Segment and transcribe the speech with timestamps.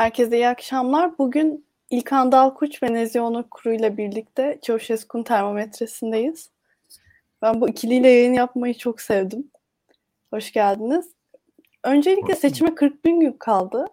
[0.00, 1.18] Herkese iyi akşamlar.
[1.18, 6.50] Bugün İlkan Dalkuç ve Nezihe Onur Kuru ile birlikte Çavuşesku'nun termometresindeyiz.
[7.42, 9.50] Ben bu ikiliyle yayın yapmayı çok sevdim.
[10.30, 11.10] Hoş geldiniz.
[11.84, 13.86] Öncelikle seçime 40 bin gün kaldı.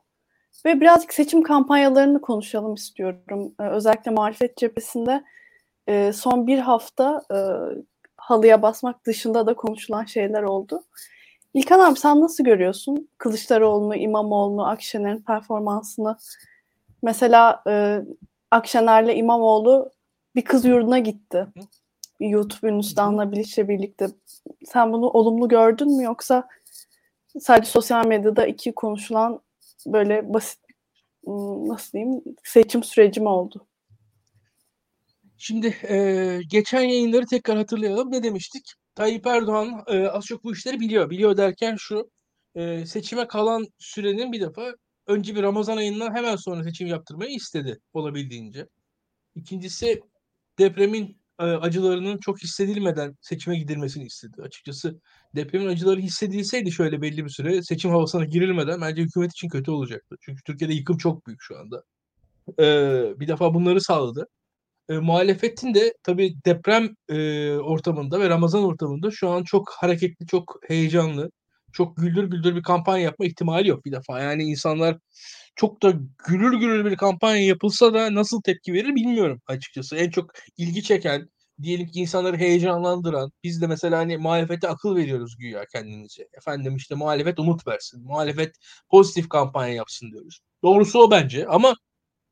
[0.66, 3.56] Ve birazcık seçim kampanyalarını konuşalım istiyorum.
[3.60, 5.24] Ee, özellikle muhalefet cephesinde
[5.88, 7.38] e, son bir hafta e,
[8.18, 10.84] halıya basmak dışında da konuşulan şeyler oldu.
[11.54, 16.18] İlkan abi sen nasıl görüyorsun Kılıçdaroğlu'nu, İmamoğlu'nu, Akşener'in performansını?
[17.02, 18.02] Mesela e,
[18.52, 19.92] Akşener'le İmamoğlu
[20.36, 21.48] bir kız yurduna gitti.
[22.20, 24.08] YouTube Danla Bilic'le birlikte.
[24.66, 26.48] Sen bunu olumlu gördün mü yoksa
[27.40, 29.42] sadece sosyal medyada iki konuşulan
[29.86, 30.60] böyle basit
[31.68, 33.68] nasıl diyeyim seçim süreci mi oldu?
[35.38, 38.12] Şimdi e, geçen yayınları tekrar hatırlayalım.
[38.12, 38.74] Ne demiştik?
[38.98, 41.10] Tayyip Erdoğan e, az çok bu işleri biliyor.
[41.10, 42.12] Biliyor derken şu
[42.56, 44.74] e, seçime kalan sürenin bir defa
[45.08, 48.68] önce bir Ramazan ayından hemen sonra seçim yaptırmayı istedi olabildiğince.
[49.36, 50.02] İkincisi
[50.60, 54.42] depremin e, acılarının çok hissedilmeden seçime gidilmesini istedi.
[54.42, 55.02] Açıkçası
[55.36, 60.16] depremin acıları hissedilseydi şöyle belli bir süre seçim havasına girilmeden bence hükümet için kötü olacaktı.
[60.22, 61.84] Çünkü Türkiye'de yıkım çok büyük şu anda.
[62.60, 62.66] E,
[63.20, 64.28] bir defa bunları sağladı
[64.90, 70.60] e, muhalefetin de tabii deprem e, ortamında ve Ramazan ortamında şu an çok hareketli, çok
[70.68, 71.32] heyecanlı,
[71.74, 74.20] çok güldür güldür bir kampanya yapma ihtimali yok bir defa.
[74.20, 74.98] Yani insanlar
[75.56, 75.94] çok da
[76.28, 79.96] gülür gülür bir kampanya yapılsa da nasıl tepki verir bilmiyorum açıkçası.
[79.96, 81.30] En çok ilgi çeken,
[81.62, 86.28] diyelim ki insanları heyecanlandıran, biz de mesela hani muhalefete akıl veriyoruz güya kendimize.
[86.34, 88.56] Efendim işte muhalefet umut versin, muhalefet
[88.90, 90.40] pozitif kampanya yapsın diyoruz.
[90.64, 91.76] Doğrusu o bence ama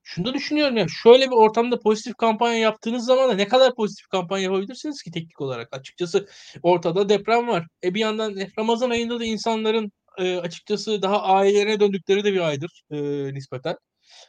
[0.06, 4.08] şunu da düşünüyorum ya şöyle bir ortamda pozitif kampanya yaptığınız zaman da ne kadar pozitif
[4.08, 6.28] kampanya yapabilirsiniz ki teknik olarak açıkçası
[6.64, 7.68] ortada deprem var.
[7.84, 12.84] E bir yandan Ramazan ayında da insanların e, açıkçası daha ailelerine döndükleri de bir aydır
[12.92, 12.98] e,
[13.34, 13.76] nispeten.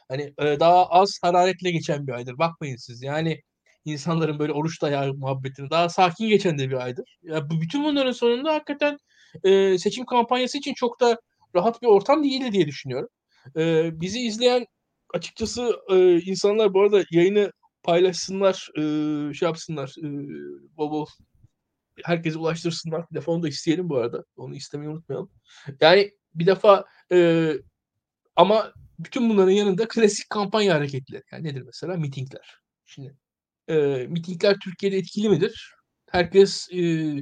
[0.09, 2.37] Hani e, daha az hararetle geçen bir aydır.
[2.37, 3.41] Bakmayın siz yani
[3.85, 7.17] insanların böyle oruç dayağı muhabbetini daha sakin geçen de bir aydır.
[7.23, 8.97] Ya bu bütün bunların sonunda hakikaten
[9.43, 11.17] e, seçim kampanyası için çok da
[11.55, 13.09] rahat bir ortam değildi diye düşünüyorum.
[13.57, 14.65] E, bizi izleyen
[15.13, 17.51] açıkçası e, insanlar bu arada yayını
[17.83, 18.81] paylaşsınlar, e,
[19.33, 20.07] şey yapsınlar, e,
[20.77, 21.05] bol bol
[22.03, 23.05] herkese ulaştırsınlar.
[23.07, 24.23] Telefonu da isteyelim bu arada.
[24.37, 25.31] Onu istemeyi unutmayalım.
[25.81, 27.51] Yani bir defa e,
[28.35, 31.23] ama bütün bunların yanında klasik kampanya hareketleri.
[31.31, 31.95] Yani nedir mesela?
[31.97, 32.57] Mitingler.
[32.85, 33.17] Şimdi
[33.67, 33.75] e,
[34.09, 35.73] mitingler Türkiye'de etkili midir?
[36.11, 36.77] Herkes e,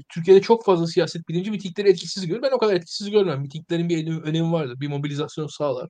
[0.10, 2.42] Türkiye'de çok fazla siyaset bilimci mitingleri etkisiz görür.
[2.42, 3.42] Ben o kadar etkisiz görmem.
[3.42, 4.80] Mitinglerin bir önemi vardır.
[4.80, 5.90] Bir mobilizasyon sağlar.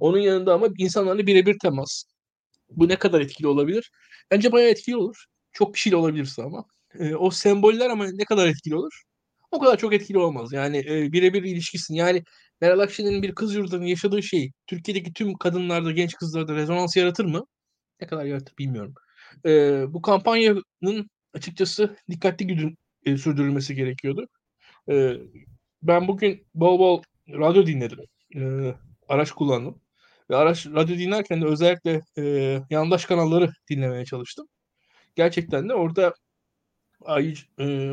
[0.00, 2.04] Onun yanında ama insanlarla birebir temas.
[2.70, 3.90] Bu ne kadar etkili olabilir?
[4.30, 5.24] Bence bayağı etkili olur.
[5.52, 6.64] Çok kişiyle olabilirse ama.
[6.98, 9.02] E, o semboller ama ne kadar etkili olur?
[9.50, 10.52] O kadar çok etkili olmaz.
[10.52, 11.94] Yani e, birebir ilişkisin.
[11.94, 12.22] Yani
[12.60, 17.46] Meral Akşener'in bir kız yurdunun yaşadığı şey Türkiye'deki tüm kadınlarda, genç kızlarda rezonans yaratır mı?
[18.00, 18.94] Ne kadar yaratır bilmiyorum.
[19.46, 24.28] E, bu kampanyanın açıkçası dikkatli güdün, e, sürdürülmesi gerekiyordu.
[24.90, 25.14] E,
[25.82, 27.98] ben bugün bol bol radyo dinledim.
[28.36, 28.40] E,
[29.08, 29.81] araç kullandım.
[30.32, 34.46] Ve araç radyo dinlerken de özellikle e, yandaş kanalları dinlemeye çalıştım.
[35.16, 36.14] Gerçekten de orada
[37.04, 37.90] Ay, e,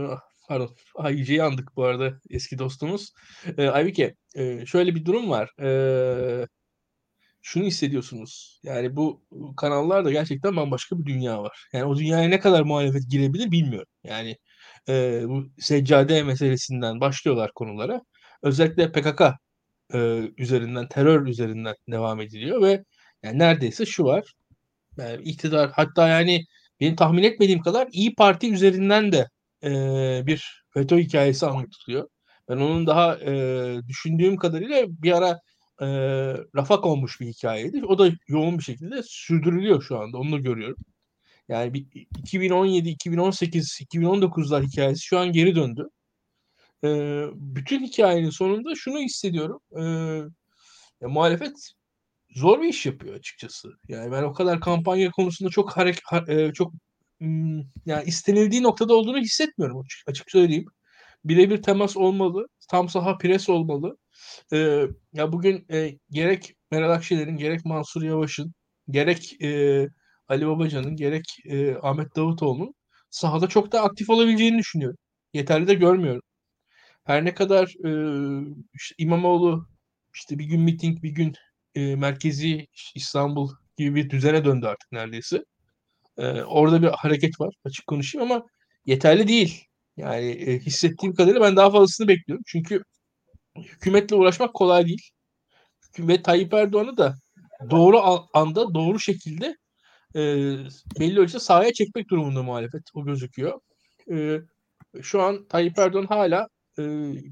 [0.48, 3.14] pardon, Ayıcı'yı andık bu arada eski dostumuz.
[3.58, 5.50] E, Aybike, e, şöyle bir durum var.
[5.62, 6.48] E,
[7.42, 8.60] şunu hissediyorsunuz.
[8.64, 9.24] Yani bu
[9.58, 11.68] kanallarda gerçekten bambaşka bir dünya var.
[11.74, 13.94] Yani o dünyaya ne kadar muhalefet girebilir bilmiyorum.
[14.04, 14.38] Yani
[14.90, 18.02] e, bu seccade meselesinden başlıyorlar konulara.
[18.44, 19.22] Özellikle PKK
[19.94, 22.84] e, üzerinden, terör üzerinden devam ediliyor ve
[23.24, 24.34] yani neredeyse şu var.
[24.98, 26.46] Yani iktidar hatta yani
[26.80, 29.28] benim tahmin etmediğim kadar İyi Parti üzerinden de
[29.64, 29.70] e,
[30.28, 32.10] bir FETÖ hikayesi anlatılıyor.
[32.50, 35.40] Ben onun daha e, düşündüğüm kadarıyla bir ara
[35.82, 35.88] e,
[36.56, 37.86] rafak olmuş bir hikayeydi.
[37.86, 40.18] O da yoğun bir şekilde sürdürülüyor şu anda.
[40.18, 40.78] Onu da görüyorum.
[41.50, 41.88] Yani bir
[42.20, 45.90] 2017, 2018, 2019'lar hikayesi şu an geri döndü.
[46.84, 46.90] E,
[47.36, 49.60] bütün hikayenin sonunda şunu hissediyorum.
[49.78, 49.84] E,
[51.02, 51.72] ya, muhalefet
[52.36, 53.70] zor bir iş yapıyor açıkçası.
[53.88, 56.74] Yani ben o kadar kampanya konusunda çok hareket e, çok
[57.86, 60.66] yani istenildiği noktada olduğunu hissetmiyorum açık, açık söyleyeyim.
[61.26, 63.98] Birebir temas olmalı, tam saha pres olmalı.
[64.54, 68.54] Ee, ya bugün e, gerek Meral Akşener'in, gerek Mansur Yavaş'ın,
[68.90, 69.88] gerek e,
[70.28, 72.74] Ali Babacan'ın, gerek e, Ahmet Davutoğlu'nun
[73.10, 74.98] sahada çok da aktif olabileceğini düşünüyorum.
[75.34, 76.22] Yeterli de görmüyorum.
[77.10, 77.92] Her ne kadar e,
[78.74, 79.68] işte İmamoğlu
[80.14, 81.34] işte bir gün miting, bir gün
[81.76, 85.44] e, merkezi İstanbul gibi bir düzene döndü artık neredeyse.
[86.18, 88.46] E, orada bir hareket var açık konuşayım ama
[88.86, 89.66] yeterli değil.
[89.98, 92.44] Yani e, hissettiğim kadarıyla ben daha fazlasını bekliyorum.
[92.48, 92.84] Çünkü
[93.58, 95.10] hükümetle uğraşmak kolay değil.
[96.00, 97.16] Ve Tayyip Erdoğan'ı da
[97.70, 98.02] doğru
[98.34, 99.56] anda doğru şekilde
[100.16, 100.22] e,
[101.00, 102.84] belli ölçüde sahaya çekmek durumunda muhalefet.
[102.94, 103.60] O gözüküyor.
[104.12, 104.40] E,
[105.02, 106.48] şu an Tayyip Erdoğan hala
[106.80, 106.84] e,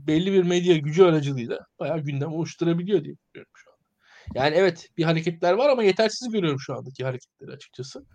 [0.07, 3.83] belli bir medya gücü aracılığıyla bayağı gündem oluşturabiliyor diye düşünüyorum şu anda.
[4.35, 8.05] Yani evet bir hareketler var ama yetersiz görüyorum şu andaki hareketleri açıkçası.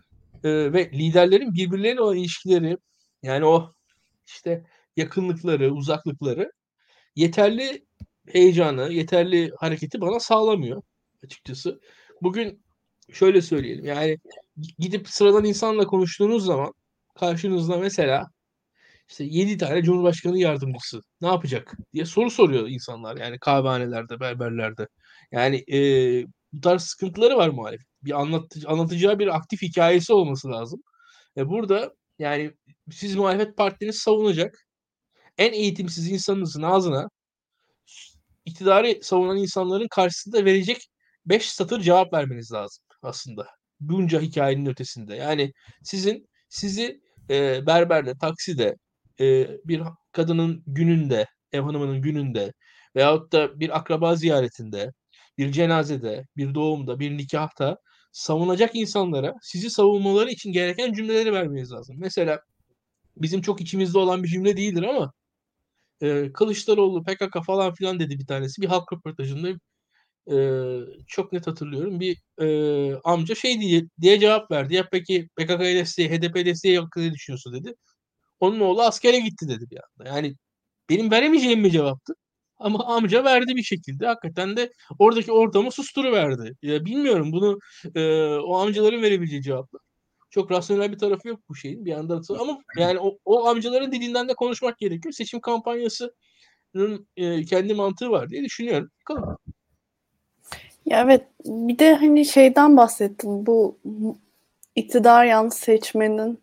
[0.45, 2.77] E, ve liderlerin birbirleriyle olan ilişkileri
[3.23, 3.73] yani o
[4.27, 4.65] işte
[4.97, 6.53] yakınlıkları, uzaklıkları
[7.17, 7.87] yeterli
[8.29, 10.83] heyecanı, yeterli hareketi bana sağlamıyor
[11.25, 11.81] açıkçası.
[12.23, 12.63] Bugün
[13.13, 14.19] şöyle söyleyelim yani
[14.79, 16.73] gidip sıradan insanla konuştuğunuz zaman
[17.15, 18.27] karşınızda mesela
[19.13, 24.89] işte 7 tane Cumhurbaşkanı yardımcısı ne yapacak diye soru soruyor insanlar yani kahvehanelerde, berberlerde.
[25.33, 25.79] Yani e,
[26.53, 27.87] bu tarz sıkıntıları var muhalefet.
[28.05, 30.83] Bir anlatıcı, anlatacağı bir aktif hikayesi olması lazım.
[31.37, 32.53] E burada yani
[32.91, 34.67] siz muhalefet partiniz savunacak
[35.39, 37.11] en eğitimsiz insanınızın ağzına
[38.45, 40.89] iktidarı savunan insanların karşısında verecek
[41.27, 43.47] 5 satır cevap vermeniz lazım aslında.
[43.81, 45.15] Bunca hikayenin ötesinde.
[45.17, 47.01] Yani sizin sizi
[47.31, 48.77] e, berberde, takside,
[49.21, 49.83] e, bir
[50.13, 52.53] kadının gününde, ev hanımının gününde
[52.97, 54.93] veyahut da bir akraba ziyaretinde,
[55.39, 57.77] bir cenazede, bir doğumda, bir nikahta
[58.13, 61.97] savunacak insanlara sizi savunmaları için gereken cümleleri vermeniz lazım.
[61.99, 62.41] Mesela
[63.17, 65.13] bizim çok içimizde olan bir cümle değildir ama
[66.03, 68.63] e, Kılıçdaroğlu PKK falan filan dedi bir tanesi.
[68.63, 69.49] Bir halk röportajında
[70.33, 70.37] e,
[71.09, 72.01] çok net hatırlıyorum.
[72.01, 74.75] Bir e, amca şey diye, diye cevap verdi.
[74.75, 77.75] Ya peki PKK'ya desteği, HDP desteği hakkında düşünüyorsun dedi.
[78.43, 80.17] Onun oğlu askere gitti dedi bir anda.
[80.17, 80.35] Yani
[80.91, 82.15] benim veremeyeceğim bir cevaptı.
[82.59, 84.07] Ama amca verdi bir şekilde.
[84.07, 86.57] Hakikaten de oradaki ortamı susturuverdi.
[86.63, 87.59] Ya bilmiyorum bunu
[87.95, 89.81] e, o amcaların verebileceği cevaplar.
[90.31, 92.23] Çok rasyonel bir tarafı yok bu şeyin bir yandan.
[92.41, 95.13] Ama yani o, o amcaların dilinden de konuşmak gerekiyor.
[95.13, 98.91] Seçim kampanyasının e, kendi mantığı var diye düşünüyorum.
[99.01, 99.39] Bakalım.
[100.87, 103.79] Ya evet bir de hani şeyden bahsettim bu
[104.77, 106.42] iktidar yanlısı seçmenin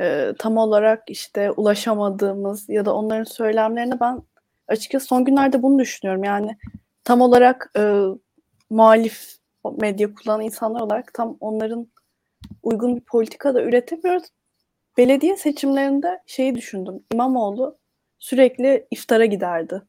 [0.00, 4.22] e, tam olarak işte ulaşamadığımız ya da onların söylemlerine ben
[4.68, 6.24] açıkçası son günlerde bunu düşünüyorum.
[6.24, 6.56] Yani
[7.04, 8.04] tam olarak e,
[8.70, 9.36] muhalif
[9.78, 11.88] medya kullanan insanlar olarak tam onların
[12.62, 14.24] uygun bir politika da üretemiyoruz.
[14.98, 17.04] Belediye seçimlerinde şeyi düşündüm.
[17.12, 17.78] İmamoğlu
[18.18, 19.82] sürekli iftara giderdi.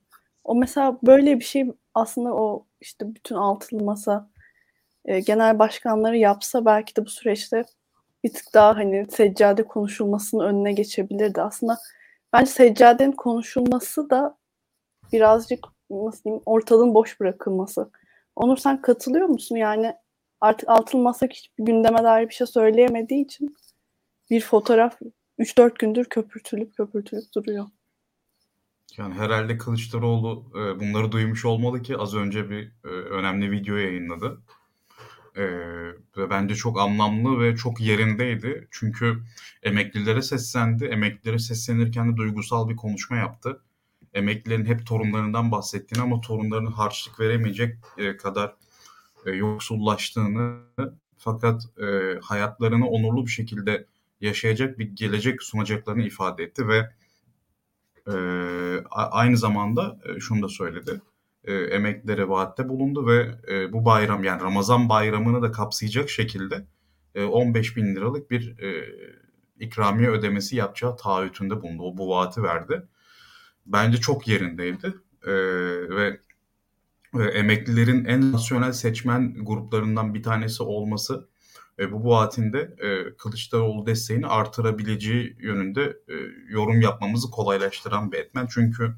[0.44, 4.30] O mesela böyle bir şey aslında o işte bütün altılı masa
[5.06, 7.66] e, genel başkanları yapsa belki de bu süreçte
[8.23, 11.41] bir tık daha hani seccade konuşulmasının önüne geçebilirdi.
[11.41, 11.77] Aslında
[12.33, 14.38] bence seccadenin konuşulması da
[15.12, 17.91] birazcık nasıl diyeyim ortalığın boş bırakılması.
[18.35, 19.56] Onur sen katılıyor musun?
[19.56, 19.94] Yani
[20.41, 23.56] artık altılı masa hiçbir gündeme dair bir şey söyleyemediği için
[24.29, 25.00] bir fotoğraf
[25.39, 27.65] 3-4 gündür köpürtülüp köpürtülüp duruyor.
[28.97, 34.41] Yani herhalde Kılıçdaroğlu e, bunları duymuş olmalı ki az önce bir e, önemli video yayınladı.
[35.38, 35.44] E,
[36.18, 38.68] ve bence çok anlamlı ve çok yerindeydi.
[38.72, 39.24] Çünkü
[39.63, 40.86] emeklilere seslendi.
[40.86, 43.62] Emeklilere seslenirken de duygusal bir konuşma yaptı.
[44.13, 48.56] Emeklilerin hep torunlarından bahsettiğini ama torunlarının harçlık veremeyecek e, kadar
[49.25, 50.60] e, yoksullaştığını
[51.18, 53.88] fakat e, hayatlarını onurlu bir şekilde
[54.22, 56.90] yaşayacak bir gelecek sunacaklarını ifade etti ve
[58.07, 58.14] e,
[58.92, 61.02] aynı zamanda e, şunu da söyledi.
[61.44, 66.66] E, emeklilere vaatte bulundu ve e, bu bayram yani Ramazan bayramını da kapsayacak şekilde
[67.16, 68.90] e, 15 bin liralık bir e,
[69.60, 71.83] ikramiye ödemesi yapacağı taahhütünde bulundu.
[71.83, 72.88] O bu vaati verdi.
[73.66, 74.94] Bence çok yerindeydi.
[75.26, 75.31] E,
[75.95, 76.19] ve
[77.19, 81.28] e, emeklilerin en nasyonel seçmen gruplarından bir tanesi olması
[81.80, 86.14] e, bu vaatinde e, Kılıçdaroğlu desteğini artırabileceği yönünde e,
[86.50, 88.48] yorum yapmamızı kolaylaştıran bir etmen.
[88.54, 88.95] Çünkü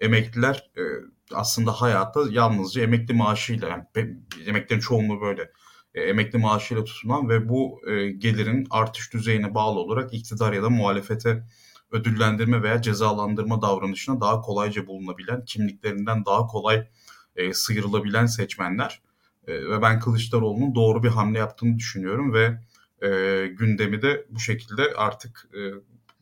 [0.00, 0.82] emekliler e,
[1.32, 3.84] aslında hayatta yalnızca emekli maaşıyla yani
[4.46, 5.50] emeklilerin çoğunluğu böyle
[5.94, 10.70] e, emekli maaşıyla tutunan ve bu e, gelirin artış düzeyine bağlı olarak iktidar ya da
[10.70, 11.44] muhalefete
[11.90, 16.88] ödüllendirme veya cezalandırma davranışına daha kolayca bulunabilen, kimliklerinden daha kolay
[17.36, 19.02] e, sıyrılabilen seçmenler.
[19.46, 22.60] E, ve ben Kılıçdaroğlu'nun doğru bir hamle yaptığını düşünüyorum ve
[23.06, 25.60] e, gündemi de bu şekilde artık e,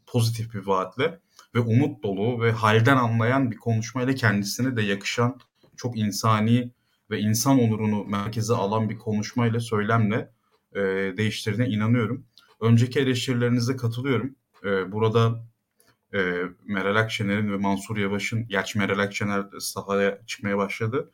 [0.07, 1.21] pozitif bir vaatle
[1.55, 5.41] ve umut dolu ve halden anlayan bir konuşmayla kendisine de yakışan
[5.77, 6.71] çok insani
[7.11, 10.31] ve insan onurunu merkeze alan bir konuşmayla, söylemle
[10.75, 10.81] e,
[11.17, 12.27] değiştirdiğine inanıyorum.
[12.61, 14.35] Önceki eleştirilerinize katılıyorum.
[14.65, 15.45] E, burada
[16.15, 16.19] e,
[16.65, 21.11] Meral Akşener'in ve Mansur Yavaş'ın, gerçi Meral Akşener sahaya çıkmaya başladı.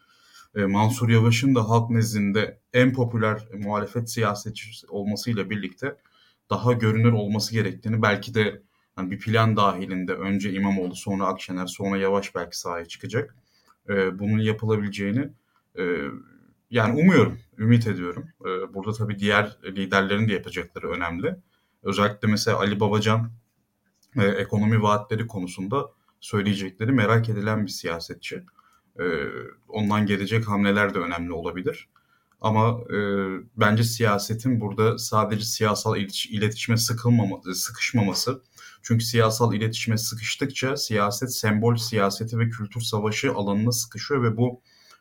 [0.57, 5.97] E, Mansur Yavaş'ın da halk nezdinde en popüler muhalefet siyasetçisi olmasıyla birlikte
[6.51, 8.63] daha görünür olması gerektiğini belki de
[8.99, 13.37] yani bir plan dahilinde önce İmamoğlu sonra Akşener sonra Yavaş belki sahaya çıkacak.
[13.89, 15.29] E, bunun yapılabileceğini
[15.79, 15.83] e,
[16.71, 18.29] yani umuyorum, ümit ediyorum.
[18.41, 21.37] Ee, burada tabii diğer liderlerin de yapacakları önemli.
[21.83, 23.31] Özellikle mesela Ali Babacan
[24.17, 25.91] e, ekonomi vaatleri konusunda
[26.21, 28.45] söyleyecekleri merak edilen bir siyasetçi.
[29.01, 29.05] E,
[29.69, 31.89] ondan gelecek hamleler de önemli olabilir.
[32.41, 32.99] Ama e,
[33.57, 35.97] bence siyasetin burada sadece siyasal
[36.31, 38.43] iletişime sıkılmaması, sıkışmaması.
[38.83, 44.61] Çünkü siyasal iletişime sıkıştıkça siyaset sembol siyaseti ve kültür savaşı alanına sıkışıyor ve bu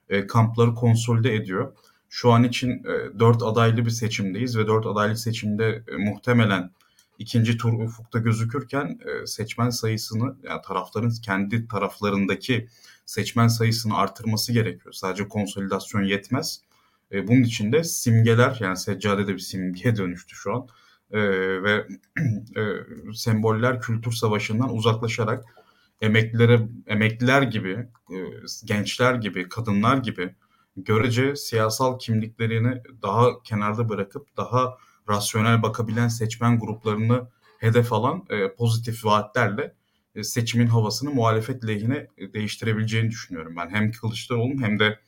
[0.09, 1.73] e, kampları konsolide ediyor.
[2.09, 6.71] Şu an için e, 4 adaylı bir seçimdeyiz ve dört adaylı seçimde e, muhtemelen
[7.19, 12.67] ikinci tur ufukta gözükürken e, seçmen sayısını yani tarafların kendi taraflarındaki
[13.05, 14.93] seçmen sayısını artırması gerekiyor.
[14.93, 16.61] Sadece konsolidasyon yetmez.
[17.11, 20.67] E, bunun için de simgeler yani seccade de bir simgeye dönüştü şu an.
[21.11, 21.19] E,
[21.63, 21.87] ve
[22.57, 22.61] e,
[23.13, 25.45] semboller kültür savaşından uzaklaşarak
[26.01, 27.71] emeklilere emekliler gibi,
[28.11, 28.17] e,
[28.65, 30.35] gençler gibi, kadınlar gibi
[30.77, 34.77] görece siyasal kimliklerini daha kenarda bırakıp daha
[35.09, 37.27] rasyonel bakabilen seçmen gruplarını
[37.59, 39.73] hedef alan e, pozitif vaatlerle
[40.15, 43.69] e, seçimin havasını muhalefet lehine e, değiştirebileceğini düşünüyorum ben.
[43.69, 44.99] Hem Kılıçdaroğlu'nun hem de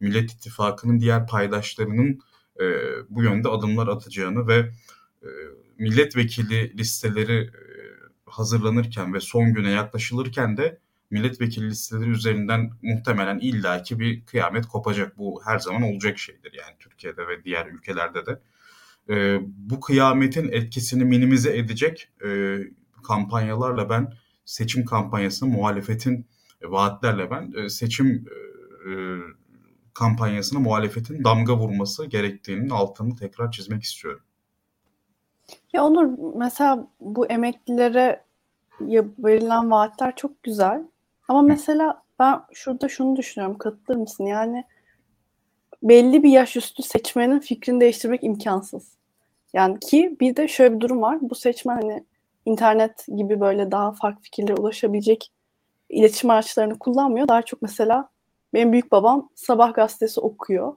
[0.00, 2.20] Millet İttifakı'nın diğer paydaşlarının
[2.60, 2.64] e,
[3.08, 4.58] bu yönde adımlar atacağını ve
[5.22, 5.28] e,
[5.78, 7.62] milletvekili listeleri e,
[8.26, 10.78] hazırlanırken ve son güne yaklaşılırken de
[11.10, 15.18] milletvekili listeleri üzerinden muhtemelen illaki bir kıyamet kopacak.
[15.18, 18.40] Bu her zaman olacak şeydir yani Türkiye'de ve diğer ülkelerde de.
[19.10, 22.58] E, bu kıyametin etkisini minimize edecek e,
[23.08, 24.12] kampanyalarla ben
[24.44, 26.26] seçim kampanyasını muhalefetin
[26.62, 28.24] e, vaatlerle ben e, seçim
[28.86, 28.92] e,
[29.98, 34.22] kampanyasına muhalefetin damga vurması gerektiğinin altını tekrar çizmek istiyorum.
[35.72, 38.24] Ya Onur mesela bu emeklilere
[39.18, 40.82] verilen vaatler çok güzel.
[41.28, 43.58] Ama mesela ben şurada şunu düşünüyorum.
[43.58, 44.26] Katılır mısın?
[44.26, 44.64] Yani
[45.82, 48.92] belli bir yaş üstü seçmenin fikrini değiştirmek imkansız.
[49.52, 51.18] Yani ki bir de şöyle bir durum var.
[51.20, 52.04] Bu seçmen hani
[52.44, 55.32] internet gibi böyle daha farklı fikirlere ulaşabilecek
[55.88, 57.28] iletişim araçlarını kullanmıyor.
[57.28, 58.08] Daha çok mesela
[58.54, 60.74] benim büyük babam sabah gazetesi okuyor.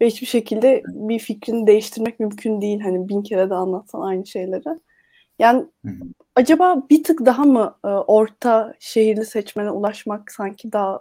[0.00, 2.80] Ve hiçbir şekilde bir fikrini değiştirmek mümkün değil.
[2.80, 4.80] Hani bin kere de anlatsan aynı şeyleri.
[5.38, 6.04] Yani hı hı.
[6.36, 11.00] acaba bir tık daha mı e, orta şehirli seçmene ulaşmak sanki daha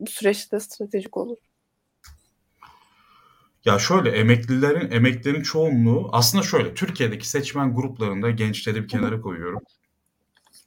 [0.00, 1.36] bu süreçte stratejik olur?
[3.64, 9.60] Ya şöyle emeklilerin emeklilerin çoğunluğu aslında şöyle Türkiye'deki seçmen gruplarında gençleri bir kenara koyuyorum.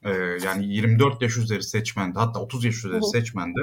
[0.03, 0.09] Ee,
[0.43, 3.59] yani 24 yaş üzeri seçmende hatta 30 yaş üzeri seçmende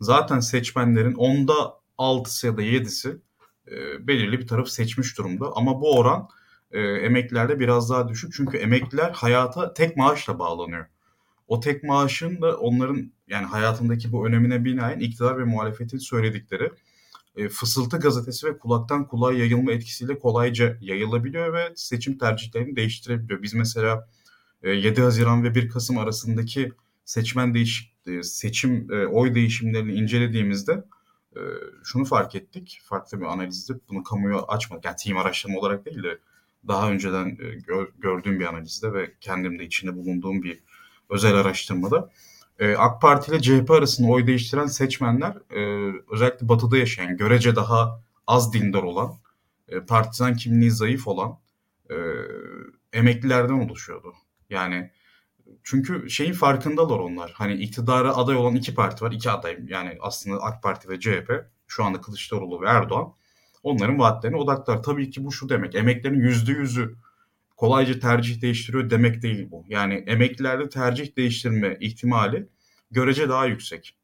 [0.00, 1.54] zaten seçmenlerin onda
[1.98, 3.18] 6'sı ya da 7'si
[3.68, 5.52] e, belirli bir tarafı seçmiş durumda.
[5.54, 6.28] Ama bu oran
[6.70, 8.32] e, emeklilerde biraz daha düşük.
[8.32, 10.86] Çünkü emekliler hayata tek maaşla bağlanıyor.
[11.48, 16.70] O tek maaşın da onların yani hayatındaki bu önemine binaen iktidar ve muhalefetin söyledikleri
[17.36, 23.42] e, fısıltı gazetesi ve kulaktan kulağa yayılma etkisiyle kolayca yayılabiliyor ve seçim tercihlerini değiştirebiliyor.
[23.42, 24.08] Biz mesela
[24.62, 26.72] e, 7 Haziran ve 1 Kasım arasındaki
[27.04, 30.84] seçmen değiş e, seçim e, oy değişimlerini incelediğimizde
[31.36, 31.40] e,
[31.84, 32.80] şunu fark ettik.
[32.84, 34.84] Farklı bir analizde bunu kamuya açmadık.
[34.84, 36.18] Yani team araştırma olarak değil de
[36.68, 40.62] daha önceden e, gör, gördüğüm bir analizde ve kendim de içinde bulunduğum bir
[41.10, 42.10] özel araştırmada
[42.58, 48.00] e, AK Parti ile CHP arasında oy değiştiren seçmenler e, özellikle batıda yaşayan, görece daha
[48.26, 49.14] az dindar olan,
[49.68, 51.38] e, partizan kimliği zayıf olan
[51.90, 51.94] e,
[52.92, 54.14] emeklilerden oluşuyordu.
[54.50, 54.90] Yani
[55.62, 57.32] çünkü şeyin farkındalar onlar.
[57.34, 59.12] Hani iktidara aday olan iki parti var.
[59.12, 61.32] iki aday yani aslında AK Parti ve CHP.
[61.66, 63.12] Şu anda Kılıçdaroğlu ve Erdoğan.
[63.62, 64.82] Onların vaatlerine odaklar.
[64.82, 65.74] Tabii ki bu şu demek.
[65.74, 66.96] Emeklerin yüzde yüzü
[67.56, 69.64] kolayca tercih değiştiriyor demek değil bu.
[69.68, 72.48] Yani emeklilerde tercih değiştirme ihtimali
[72.90, 73.96] görece daha yüksek.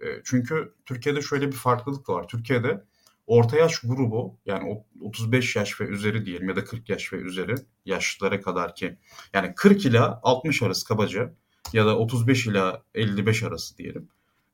[0.00, 2.28] E, çünkü Türkiye'de şöyle bir farklılık var.
[2.28, 2.84] Türkiye'de
[3.30, 7.54] orta yaş grubu yani 35 yaş ve üzeri diyelim ya da 40 yaş ve üzeri
[7.84, 8.96] yaşlara kadar ki
[9.34, 11.34] yani 40 ila 60 arası kabaca
[11.72, 14.08] ya da 35 ila 55 arası diyelim.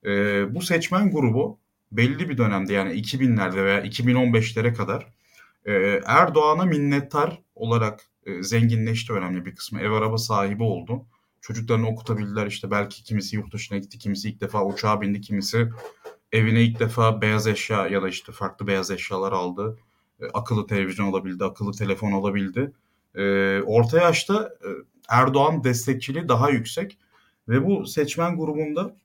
[0.05, 0.11] E,
[0.55, 1.59] bu seçmen grubu
[1.93, 5.07] belli bir dönemde yani 2000'lerde veya 2015'lere kadar
[5.65, 5.73] e,
[6.07, 9.81] Erdoğan'a minnettar olarak e, zenginleşti önemli bir kısmı.
[9.81, 11.07] Ev araba sahibi oldu.
[11.41, 15.69] Çocuklarını okutabildiler işte belki kimisi yurt dışına gitti, kimisi ilk defa uçağa bindi, kimisi
[16.33, 19.79] evine ilk defa beyaz eşya ya da işte farklı beyaz eşyalar aldı.
[20.21, 22.73] E, akıllı televizyon alabildi, akıllı telefon alabildi.
[23.15, 23.23] E,
[23.61, 24.69] orta yaşta e,
[25.09, 26.99] Erdoğan destekçiliği daha yüksek
[27.49, 28.97] ve bu seçmen grubunda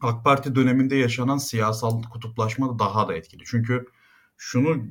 [0.00, 3.42] AK Parti döneminde yaşanan siyasal kutuplaşma da daha da etkili.
[3.46, 3.86] Çünkü
[4.36, 4.82] şunu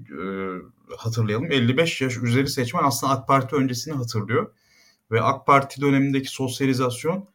[0.97, 4.51] hatırlayalım 55 yaş üzeri seçmen aslında AK Parti öncesini hatırlıyor
[5.11, 7.27] ve AK Parti dönemindeki sosyalizasyon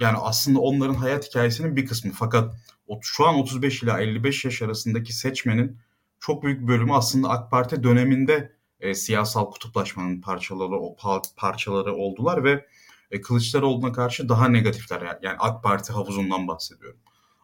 [0.00, 2.54] yani aslında onların hayat hikayesinin bir kısmı fakat
[3.02, 5.78] şu an 35 ila 55 yaş arasındaki seçmenin
[6.20, 10.96] çok büyük bölümü aslında AK Parti döneminde e, siyasal kutuplaşmanın parçaları o
[11.36, 12.66] parçaları oldular ve
[13.10, 16.98] e, Kılıçdaroğlu'na karşı daha negatifler yani AK Parti havuzundan bahsediyorum.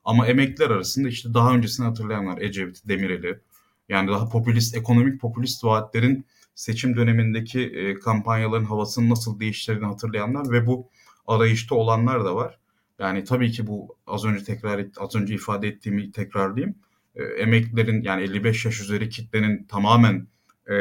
[0.04, 3.40] Ama emekliler arasında işte daha öncesini hatırlayanlar Ecevit, Demirel'i
[3.88, 10.66] yani daha popülist, ekonomik popülist vaatlerin seçim dönemindeki e, kampanyaların havasını nasıl değiştirdiğini hatırlayanlar ve
[10.66, 10.88] bu
[11.26, 12.58] arayışta olanlar da var.
[12.98, 16.74] Yani tabii ki bu az önce tekrar et, az önce ifade ettiğimi tekrarlayayım.
[17.14, 20.26] E, emeklilerin yani 55 yaş üzeri kitlenin tamamen
[20.70, 20.74] e,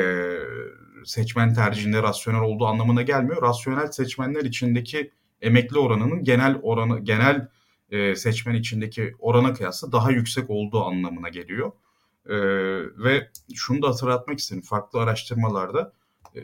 [1.05, 3.41] seçmen tercihinde rasyonel olduğu anlamına gelmiyor.
[3.41, 7.47] Rasyonel seçmenler içindeki emekli oranının genel oranı genel
[7.89, 11.71] e, seçmen içindeki orana kıyasla daha yüksek olduğu anlamına geliyor.
[12.25, 12.35] E,
[13.03, 14.61] ve şunu da hatırlatmak istedim.
[14.61, 15.93] Farklı araştırmalarda
[16.35, 16.41] e,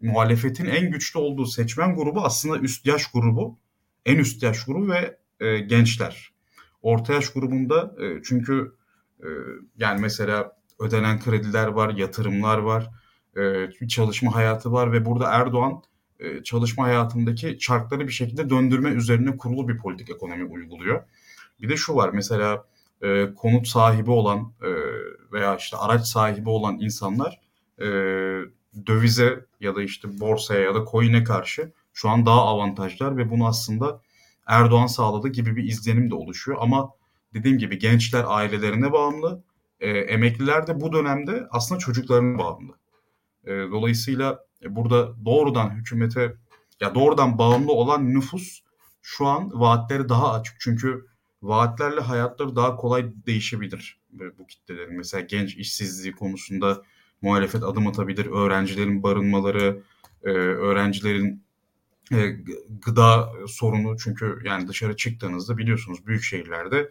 [0.00, 3.58] muhalefetin en güçlü olduğu seçmen grubu aslında üst yaş grubu,
[4.06, 6.32] en üst yaş grubu ve e, gençler.
[6.82, 8.74] Orta yaş grubunda e, çünkü
[9.20, 9.28] e,
[9.76, 12.90] yani mesela ödenen krediler var, yatırımlar var,
[13.36, 15.82] e, çalışma hayatı var ve burada Erdoğan
[16.20, 21.04] e, çalışma hayatındaki çarkları bir şekilde döndürme üzerine kurulu bir politik ekonomi uyguluyor.
[21.60, 22.64] Bir de şu var mesela
[23.02, 24.70] e, konut sahibi olan e,
[25.32, 27.40] veya işte araç sahibi olan insanlar
[27.78, 27.86] e,
[28.86, 33.46] dövize ya da işte borsaya ya da coin'e karşı şu an daha avantajlar ve bunu
[33.46, 34.00] aslında
[34.46, 36.58] Erdoğan sağladı gibi bir izlenim de oluşuyor.
[36.60, 36.90] Ama
[37.34, 39.42] dediğim gibi gençler ailelerine bağımlı,
[39.80, 42.72] e, emekliler de bu dönemde aslında çocuklarına bağımlı.
[43.44, 46.36] E, dolayısıyla burada doğrudan hükümete
[46.80, 48.62] ya doğrudan bağımlı olan nüfus
[49.02, 50.56] şu an vaatleri daha açık.
[50.60, 51.06] Çünkü
[51.42, 54.00] vaatlerle hayatları daha kolay değişebilir
[54.38, 54.96] bu kitlelerin.
[54.96, 56.82] Mesela genç işsizliği konusunda
[57.22, 58.26] muhalefet adım atabilir.
[58.26, 59.82] Öğrencilerin barınmaları,
[60.22, 61.44] e, öğrencilerin
[62.12, 62.36] e,
[62.84, 66.90] gıda sorunu çünkü yani dışarı çıktığınızda biliyorsunuz büyük şehirlerde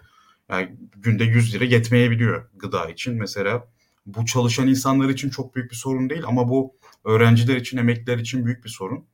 [0.49, 3.15] yani günde 100 lira yetmeyebiliyor gıda için.
[3.15, 3.67] Mesela
[4.05, 8.45] bu çalışan insanlar için çok büyük bir sorun değil ama bu öğrenciler için, emekliler için
[8.45, 9.05] büyük bir sorun.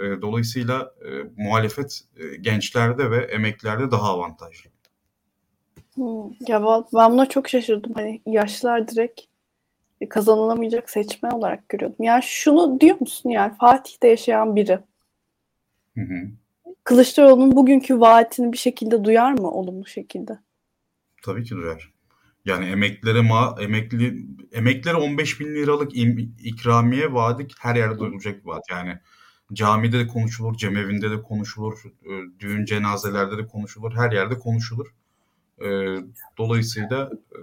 [0.00, 4.70] E, dolayısıyla e, muhalefet e, gençlerde ve emeklilerde daha avantajlı.
[5.94, 6.62] Hmm, ya
[6.94, 7.92] ben buna çok şaşırdım.
[7.94, 9.20] Hani yaşlılar direkt
[10.08, 12.04] kazanılamayacak seçmen olarak görüyordum.
[12.04, 14.78] Yani şunu diyor musun yani Fatih'te yaşayan biri
[15.94, 16.30] hı hı.
[16.84, 20.38] Kılıçdaroğlu'nun bugünkü vaatini bir şekilde duyar mı olumlu şekilde?
[21.22, 21.94] Tabii ki duyar.
[22.44, 28.48] Yani emeklilere ma emekli emeklilere 15 bin liralık im, ikramiye vaadi her yerde duyulacak bir
[28.48, 28.62] vaat.
[28.70, 28.98] Yani
[29.52, 34.86] camide de konuşulur, cemevinde de konuşulur, e, düğün cenazelerde de konuşulur, her yerde konuşulur.
[35.60, 35.68] E,
[36.38, 37.40] dolayısıyla e,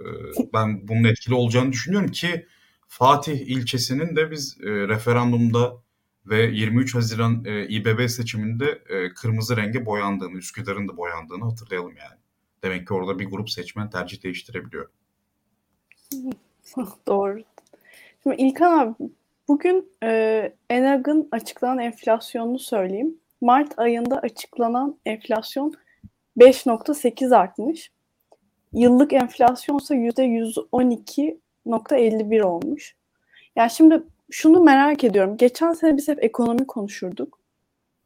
[0.52, 2.46] ben bunun etkili olacağını düşünüyorum ki
[2.88, 5.81] Fatih ilçesinin de biz referandumda
[6.26, 8.82] ve 23 Haziran İBB seçiminde
[9.14, 12.18] kırmızı renge boyandığını, Üsküdar'ın da boyandığını hatırlayalım yani.
[12.62, 14.88] Demek ki orada bir grup seçmen tercih değiştirebiliyor.
[17.06, 17.42] Doğru.
[18.22, 18.94] Şimdi İlkan abi
[19.48, 23.16] bugün e, ENAG'ın açıklanan enflasyonunu söyleyeyim.
[23.40, 25.74] Mart ayında açıklanan enflasyon
[26.38, 27.90] 5.8 artmış.
[28.72, 32.96] Yıllık enflasyon ise %112.51 olmuş.
[33.56, 35.36] Yani şimdi şunu merak ediyorum.
[35.36, 37.38] Geçen sene biz hep ekonomi konuşurduk.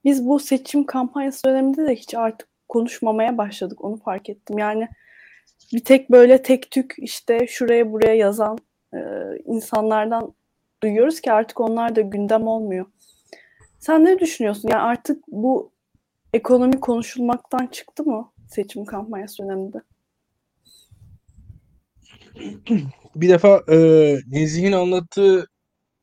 [0.04, 3.84] Biz bu seçim kampanyası döneminde de hiç artık konuşmamaya başladık.
[3.84, 4.58] Onu fark ettim.
[4.58, 4.88] Yani
[5.72, 8.58] bir tek böyle tek tük işte şuraya buraya yazan
[8.94, 8.98] e,
[9.44, 10.34] insanlardan
[10.82, 12.86] duyuyoruz ki artık onlar da gündem olmuyor.
[13.78, 14.68] Sen ne düşünüyorsun?
[14.68, 15.70] Yani artık bu
[16.34, 19.78] ekonomi konuşulmaktan çıktı mı seçim kampanyası döneminde?
[23.16, 23.76] Bir defa e,
[24.26, 25.46] Nezih'in anlattığı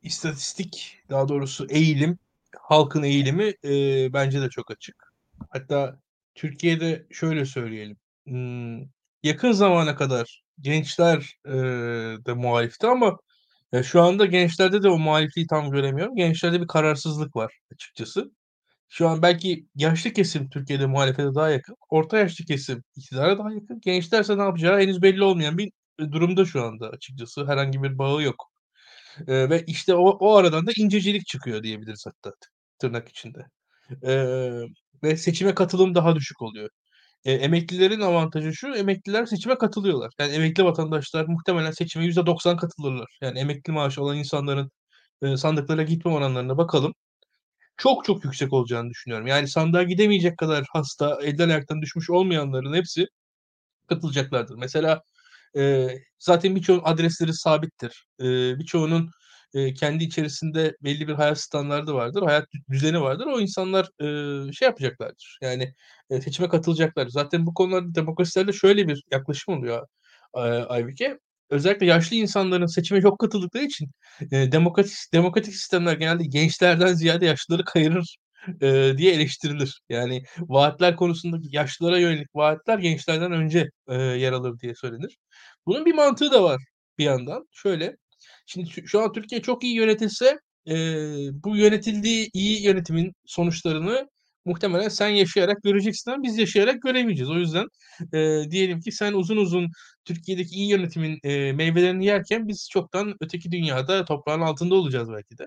[0.04, 2.18] istatistik, daha doğrusu eğilim,
[2.60, 5.12] halkın eğilimi e, bence de çok açık.
[5.50, 5.98] Hatta
[6.34, 7.96] Türkiye'de şöyle söyleyelim.
[8.26, 8.80] Hmm,
[9.22, 11.52] yakın zamana kadar gençler e,
[12.26, 13.18] de muhalifti ama
[13.72, 16.16] e, şu anda gençlerde de o muhalifliği tam göremiyorum.
[16.16, 18.32] Gençlerde bir kararsızlık var açıkçası.
[18.88, 21.76] Şu an belki yaşlı kesim Türkiye'de muhalefete daha yakın.
[21.90, 23.80] Orta yaşlı kesim iktidara daha yakın.
[23.80, 27.46] Gençlerse ne yapacağı henüz belli olmayan bir durumda şu anda açıkçası.
[27.46, 28.53] Herhangi bir bağı yok.
[29.28, 32.32] E, ve işte o, o aradan da incecilik çıkıyor diyebiliriz hatta
[32.78, 33.46] tırnak içinde.
[34.02, 34.14] E,
[35.02, 36.70] ve seçime katılım daha düşük oluyor.
[37.24, 40.12] E, emeklilerin avantajı şu, emekliler seçime katılıyorlar.
[40.18, 43.18] Yani emekli vatandaşlar muhtemelen seçime %90 katılırlar.
[43.20, 44.70] Yani emekli maaşı olan insanların
[45.22, 46.94] e, sandıklara gitme oranlarına bakalım.
[47.76, 49.26] Çok çok yüksek olacağını düşünüyorum.
[49.26, 53.06] Yani sandığa gidemeyecek kadar hasta, elden ayaktan düşmüş olmayanların hepsi
[53.88, 54.56] katılacaklardır.
[54.56, 55.02] Mesela
[55.56, 55.88] e,
[56.18, 58.06] zaten birçoğunun adresleri sabittir.
[58.20, 58.24] E,
[58.58, 59.10] birçoğunun
[59.54, 63.26] e, kendi içerisinde belli bir hayat standardı vardır, hayat düzeni vardır.
[63.26, 63.88] O insanlar
[64.48, 65.38] e, şey yapacaklardır.
[65.42, 65.74] Yani
[66.10, 67.06] e, seçime katılacaklar.
[67.08, 69.86] Zaten bu konularda demokrasilerde şöyle bir yaklaşım oluyor
[70.34, 71.18] e, Aybüke.
[71.50, 73.90] Özellikle yaşlı insanların seçime çok katıldıkları için
[74.32, 78.16] e, demokratik demokratik sistemler genelde gençlerden ziyade yaşlıları kayırır
[78.60, 79.80] e, diye eleştirilir.
[79.88, 85.16] Yani vaatler konusundaki yaşlılara yönelik vaatler gençlerden önce e, yer alır diye söylenir.
[85.66, 86.62] Bunun bir mantığı da var
[86.98, 87.48] bir yandan.
[87.52, 87.96] Şöyle,
[88.46, 90.74] şimdi şu an Türkiye çok iyi yönetilse e,
[91.44, 94.08] bu yönetildiği iyi yönetimin sonuçlarını
[94.44, 97.30] muhtemelen sen yaşayarak göreceksin ama biz yaşayarak göremeyeceğiz.
[97.30, 97.66] O yüzden
[98.12, 99.70] e, diyelim ki sen uzun uzun
[100.04, 105.46] Türkiye'deki iyi yönetimin e, meyvelerini yerken biz çoktan öteki dünyada toprağın altında olacağız belki de.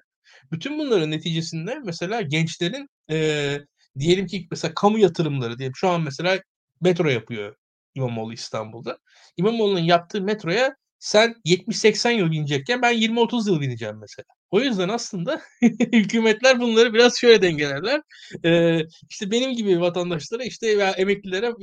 [0.51, 3.57] Bütün bunların neticesinde mesela gençlerin e,
[3.99, 6.39] diyelim ki mesela kamu yatırımları diyelim şu an mesela
[6.81, 7.55] metro yapıyor
[7.95, 8.97] İmamoğlu İstanbul'da.
[9.37, 14.25] İmamoğlu'nun yaptığı metroya sen 70-80 yıl binecekken ben 20-30 yıl bineceğim mesela.
[14.49, 15.41] O yüzden aslında
[15.93, 18.01] hükümetler bunları biraz şöyle dengelerler.
[18.45, 21.53] Ee, işte benim gibi vatandaşlara işte veya emeklilere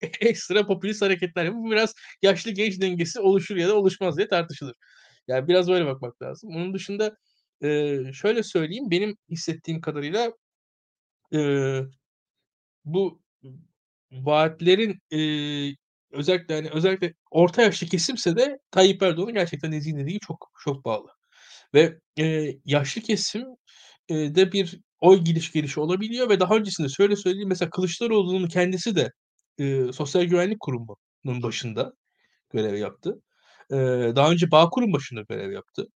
[0.20, 4.74] ekstra popülist hareketler yapıp biraz yaşlı genç dengesi oluşur ya da oluşmaz diye tartışılır.
[5.28, 6.50] Yani biraz böyle bakmak lazım.
[6.56, 7.16] Onun dışında
[7.62, 10.32] e, şöyle söyleyeyim benim hissettiğim kadarıyla
[11.34, 11.40] e,
[12.84, 13.20] bu
[14.12, 15.18] vaatlerin e,
[16.12, 21.08] özellikle hani özellikle orta yaşlı kesimse de Tayyip Erdoğan'ın gerçekten dediği çok çok bağlı.
[21.74, 23.44] Ve e, yaşlı kesim
[24.08, 28.96] e, de bir oy gidiş gelişi olabiliyor ve daha öncesinde şöyle söyleyeyim mesela Kılıçdaroğlu'nun kendisi
[28.96, 29.12] de
[29.58, 31.92] e, Sosyal Güvenlik Kurumu'nun başında
[32.52, 33.22] görev yaptı.
[33.72, 33.76] E,
[34.16, 35.88] daha önce Bağkur'un başında görev yaptı.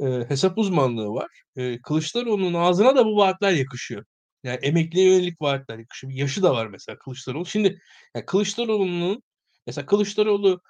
[0.00, 1.28] E, hesap uzmanlığı var.
[1.56, 4.04] E, Kılıçdaroğlu'nun ağzına da bu vaatler yakışıyor.
[4.44, 6.12] Yani emekliye yönelik vaatler yakışıyor.
[6.12, 7.46] Yaşı da var mesela Kılıçdaroğlu.
[7.46, 7.80] Şimdi
[8.16, 9.22] yani Kılıçdaroğlu'nun
[9.66, 10.60] mesela Kılıçdaroğlu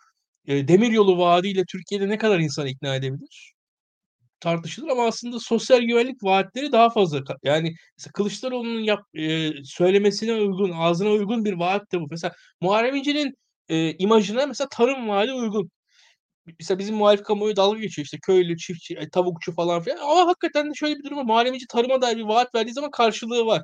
[0.46, 3.54] e, demiryolu vaadiyle Türkiye'de ne kadar insan ikna edebilir?
[4.40, 7.22] Tartışılır ama aslında sosyal güvenlik vaatleri daha fazla.
[7.42, 7.74] Yani
[8.14, 12.06] Kılıçdaroğlu'nun yap, e, söylemesine uygun, ağzına uygun bir vaat de bu.
[12.10, 13.34] Mesela Muharrem İnce'nin
[13.68, 15.70] e, imajına mesela tarım vaadi uygun.
[16.58, 19.98] Mesela bizim muhalif kamuoyu dalga geçiyor işte köylü, çiftçi, tavukçu falan filan.
[19.98, 21.46] Ama hakikaten de şöyle bir durum var.
[21.46, 23.62] İnce tarıma dair bir vaat verdiği zaman karşılığı var.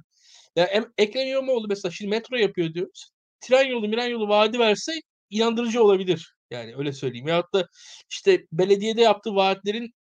[0.57, 3.11] Ya yani Ekrem İmamoğlu mesela şimdi metro yapıyor diyoruz.
[3.40, 4.92] Tren yolu, miren yolu vaadi verse
[5.31, 6.35] inandırıcı olabilir.
[6.51, 7.27] Yani öyle söyleyeyim.
[7.27, 7.68] Veyahut da
[8.11, 9.94] işte belediyede yaptığı vaatlerin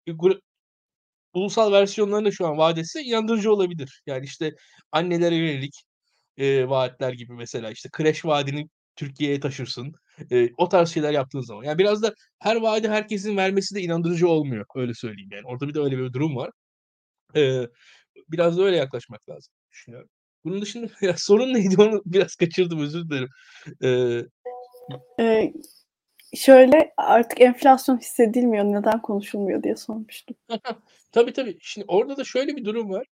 [1.34, 4.02] ulusal versiyonlarını şu an vaat etse inandırıcı olabilir.
[4.06, 4.54] Yani işte
[4.92, 5.82] annelere yönelik
[6.38, 9.94] e, vaatler gibi mesela işte kreş vaadini Türkiye'ye taşırsın.
[10.30, 11.64] E, o tarz şeyler yaptığın zaman.
[11.64, 14.66] Yani biraz da her vaadi herkesin vermesi de inandırıcı olmuyor.
[14.76, 15.46] Öyle söyleyeyim yani.
[15.46, 16.50] Orada bir de öyle bir durum var.
[17.36, 17.62] E,
[18.28, 20.08] biraz da öyle yaklaşmak lazım düşünüyorum.
[20.44, 23.28] Bunun dışında ya, sorun neydi onu biraz kaçırdım özür dilerim.
[23.82, 24.22] Ee,
[25.20, 25.52] ee,
[26.34, 30.36] şöyle artık enflasyon hissedilmiyor neden konuşulmuyor diye sormuştum.
[31.12, 31.58] tabii tabii.
[31.60, 33.06] Şimdi orada da şöyle bir durum var.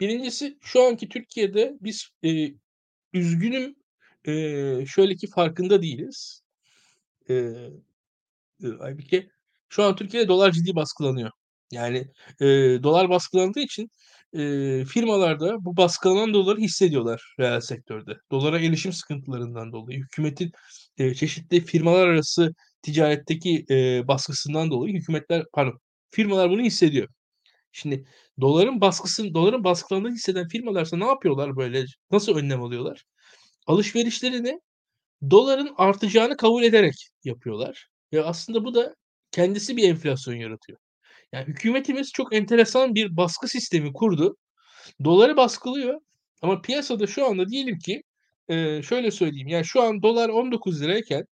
[0.00, 2.48] Birincisi şu anki Türkiye'de biz e,
[3.12, 3.76] üzgünüm
[4.28, 6.42] e, şöyle ki farkında değiliz.
[7.30, 7.54] E,
[8.80, 9.28] Aybike
[9.68, 11.30] şu an Türkiye'de dolar ciddi baskılanıyor.
[11.72, 11.98] Yani
[12.40, 12.46] e,
[12.82, 13.90] dolar baskılandığı için
[14.32, 14.40] e,
[14.84, 18.18] firmalarda bu baskılanan doları hissediyorlar reel sektörde.
[18.30, 20.52] Dolara erişim sıkıntılarından dolayı, hükümetin
[20.98, 27.08] e, çeşitli firmalar arası ticaretteki e, baskısından dolayı hükümetler pardon firmalar bunu hissediyor.
[27.72, 28.04] Şimdi
[28.40, 31.84] doların baskısını doların baskılandığını hisseden firmalarsa ne yapıyorlar böyle?
[32.10, 33.04] Nasıl önlem alıyorlar?
[33.68, 34.60] Alışverişlerini
[35.30, 37.88] doların artacağını kabul ederek yapıyorlar.
[38.12, 38.94] Ve aslında bu da
[39.30, 40.78] kendisi bir enflasyon yaratıyor.
[41.32, 44.36] Yani hükümetimiz çok enteresan bir baskı sistemi kurdu.
[45.04, 46.00] Doları baskılıyor
[46.42, 48.02] ama piyasada şu anda diyelim ki
[48.82, 49.48] şöyle söyleyeyim.
[49.48, 51.26] Yani şu an dolar 19 lirayken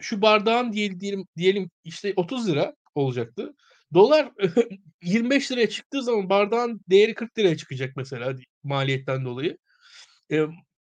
[0.00, 3.54] şu bardağın diyelim, diyelim, işte 30 lira olacaktı.
[3.94, 4.32] Dolar
[5.02, 9.58] 25 liraya çıktığı zaman bardağın değeri 40 liraya çıkacak mesela maliyetten dolayı.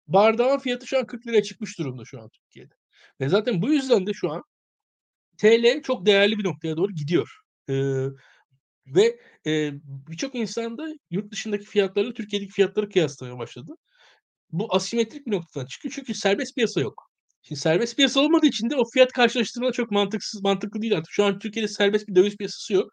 [0.08, 2.74] Bardağın fiyatı şu an 40 liraya çıkmış durumda şu an Türkiye'de.
[3.22, 4.44] Ve zaten bu yüzden de şu an
[5.38, 7.30] TL çok değerli bir noktaya doğru gidiyor.
[7.70, 7.74] E,
[8.88, 13.74] ve e, birçok insan da yurt dışındaki fiyatlarla Türkiye'deki fiyatları kıyaslamaya başladı.
[14.52, 17.12] Bu asimetrik bir noktadan çıkıyor çünkü serbest piyasa yok.
[17.42, 21.12] Şimdi serbest piyasa olmadığı için de o fiyat karşılaştırma çok mantıksız, mantıklı değil artık.
[21.14, 22.92] Şu an Türkiye'de serbest bir döviz piyasası yok.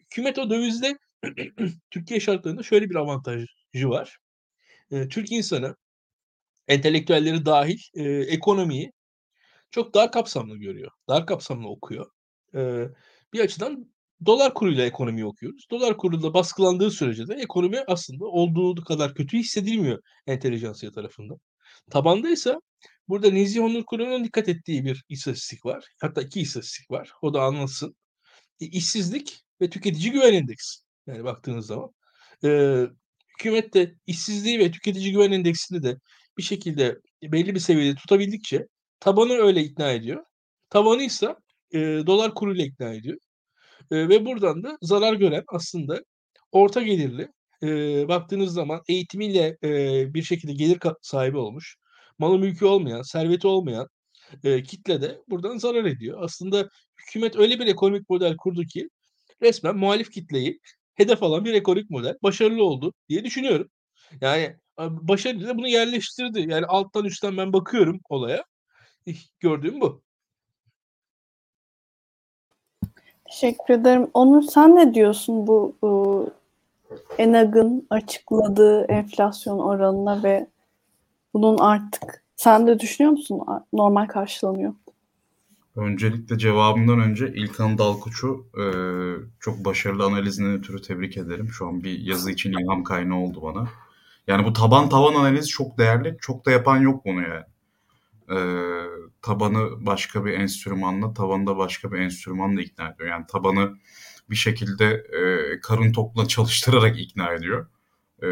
[0.00, 0.98] Hükümet o dövizde
[1.90, 4.18] Türkiye şartlarında şöyle bir avantajı var.
[4.90, 5.76] E, Türk insanı,
[6.68, 8.92] entelektüelleri dahil e, ekonomiyi
[9.70, 10.90] çok daha kapsamlı görüyor.
[11.08, 12.10] Daha kapsamlı okuyor.
[12.54, 12.88] E,
[13.32, 13.92] bir açıdan
[14.26, 15.66] dolar kuruyla ekonomiyi okuyoruz.
[15.70, 21.38] Dolar kuruyla baskılandığı sürece de ekonomi aslında olduğu kadar kötü hissedilmiyor entelijansiya tarafından.
[21.90, 22.56] Tabanda ise
[23.08, 25.84] burada Nezih Onur Kurum'un dikkat ettiği bir istatistik var.
[26.00, 27.12] Hatta iki istatistik var.
[27.22, 27.96] O da anlatsın.
[28.60, 30.80] E, işsizlik ve tüketici güven endeksi.
[31.06, 31.90] Yani baktığınız zaman.
[32.44, 32.82] E,
[33.38, 35.96] hükümet de işsizliği ve tüketici güven endeksini de
[36.38, 38.66] bir şekilde belli bir seviyede tutabildikçe
[39.00, 40.24] tabanı öyle ikna ediyor.
[40.70, 41.34] Tabanı ise
[41.74, 43.18] e, dolar kuruyla ikna ediyor.
[43.90, 46.00] E, ve buradan da zarar gören aslında
[46.52, 47.28] orta gelirli
[47.62, 47.68] e,
[48.08, 51.76] baktığınız zaman eğitimiyle e, bir şekilde gelir sahibi olmuş,
[52.18, 53.88] malı mülkü olmayan, serveti olmayan
[54.44, 56.22] e, kitle de buradan zarar ediyor.
[56.22, 56.68] Aslında
[57.00, 58.88] hükümet öyle bir ekonomik model kurdu ki
[59.42, 60.60] resmen muhalif kitleyi
[60.94, 63.70] hedef alan bir ekonomik model başarılı oldu diye düşünüyorum.
[64.20, 66.44] Yani başarılı da bunu yerleştirdi.
[66.48, 68.44] Yani alttan üstten ben bakıyorum olaya.
[69.40, 70.02] Gördüğüm bu.
[73.24, 74.10] Teşekkür ederim.
[74.14, 76.30] Onur sen ne diyorsun bu, bu
[77.18, 80.46] ENAG'ın açıkladığı enflasyon oranına ve
[81.34, 83.40] bunun artık sen de düşünüyor musun
[83.72, 84.74] normal karşılanıyor?
[85.76, 88.64] Öncelikle cevabımdan önce İlkan Dalkuç'u e,
[89.40, 91.48] çok başarılı analizinden ötürü tebrik ederim.
[91.48, 93.68] Şu an bir yazı için ilham kaynağı oldu bana.
[94.28, 96.16] Yani bu taban taban analizi çok değerli.
[96.20, 97.44] Çok da yapan yok bunu yani.
[98.30, 98.38] E,
[99.22, 103.08] tabanı başka bir enstrümanla, tavanı da başka bir enstrümanla ikna ediyor.
[103.08, 103.78] Yani tabanı
[104.30, 107.66] bir şekilde e, karın tokla çalıştırarak ikna ediyor.
[108.22, 108.26] E,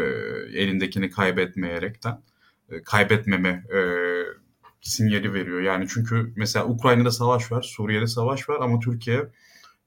[0.61, 2.21] elindekini kaybetmeyerekten.
[2.69, 3.79] E, kaybetmeme e,
[4.81, 5.61] sinyali veriyor.
[5.61, 9.27] Yani çünkü mesela Ukrayna'da savaş var, Suriye'de savaş var ama Türkiye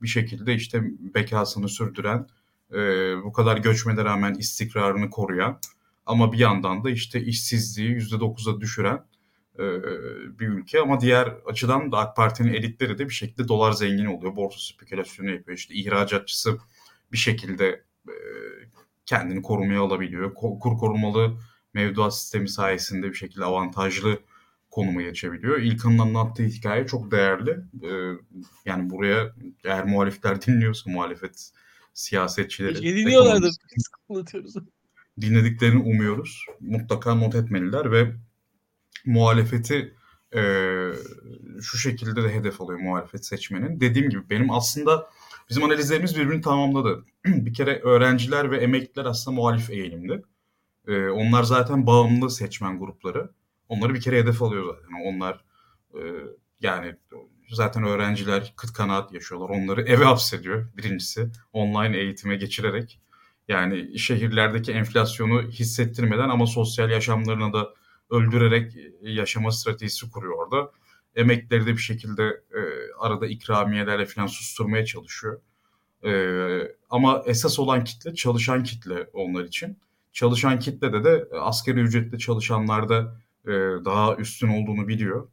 [0.02, 0.82] bir şekilde işte
[1.14, 2.26] bekasını sürdüren,
[2.72, 2.78] e,
[3.24, 5.58] bu kadar göçmene rağmen istikrarını koruyan
[6.06, 9.04] ama bir yandan da işte işsizliği %9'a düşüren
[9.58, 9.64] e,
[10.38, 14.36] bir ülke ama diğer açıdan da AK Parti'nin elitleri de bir şekilde dolar zengin oluyor.
[14.36, 15.58] Borsa spekülasyonu yapıyor.
[15.58, 16.58] İşte ihracatçısı
[17.12, 18.14] bir şekilde e,
[19.06, 20.34] kendini korumaya alabiliyor.
[20.34, 21.38] Kur korumalı
[21.74, 24.18] mevduat sistemi sayesinde bir şekilde avantajlı
[24.70, 25.58] konuma geçebiliyor.
[25.58, 27.50] İlkan'ın anlattığı hikaye çok değerli.
[27.82, 27.88] Ee,
[28.64, 29.34] yani buraya
[29.64, 31.50] eğer muhalifler dinliyorsa muhalefet
[31.94, 33.54] siyasetçileri dinliyorlardır.
[34.08, 34.54] anlatıyoruz.
[35.20, 36.46] Dinlediklerini umuyoruz.
[36.60, 38.12] Mutlaka not etmeliler ve
[39.06, 39.94] muhalefeti
[40.34, 40.40] e,
[41.60, 43.80] şu şekilde de hedef alıyor muhalefet seçmenin.
[43.80, 45.10] Dediğim gibi benim aslında
[45.50, 47.04] bizim analizlerimiz birbirini tamamladı.
[47.24, 50.22] bir kere öğrenciler ve emekliler aslında muhalif eğilimde.
[50.88, 53.30] E, onlar zaten bağımlı seçmen grupları.
[53.68, 54.94] Onları bir kere hedef alıyor zaten.
[55.04, 55.44] Onlar
[55.94, 56.00] e,
[56.60, 56.96] yani
[57.50, 59.48] zaten öğrenciler kıt kanaat yaşıyorlar.
[59.48, 61.28] Onları eve hapsediyor birincisi.
[61.52, 63.00] Online eğitime geçirerek.
[63.50, 67.74] Yani şehirlerdeki enflasyonu hissettirmeden ama sosyal yaşamlarına da
[68.10, 70.70] öldürerek yaşama stratejisi kuruyor orada.
[71.14, 72.60] Emekleri de bir şekilde e,
[72.98, 75.40] arada ikramiyelerle falan susturmaya çalışıyor.
[76.04, 76.12] E,
[76.90, 79.78] ama esas olan kitle çalışan kitle onlar için.
[80.12, 83.50] Çalışan kitlede de asgari ücretli çalışanlarda e,
[83.84, 85.28] daha üstün olduğunu biliyor.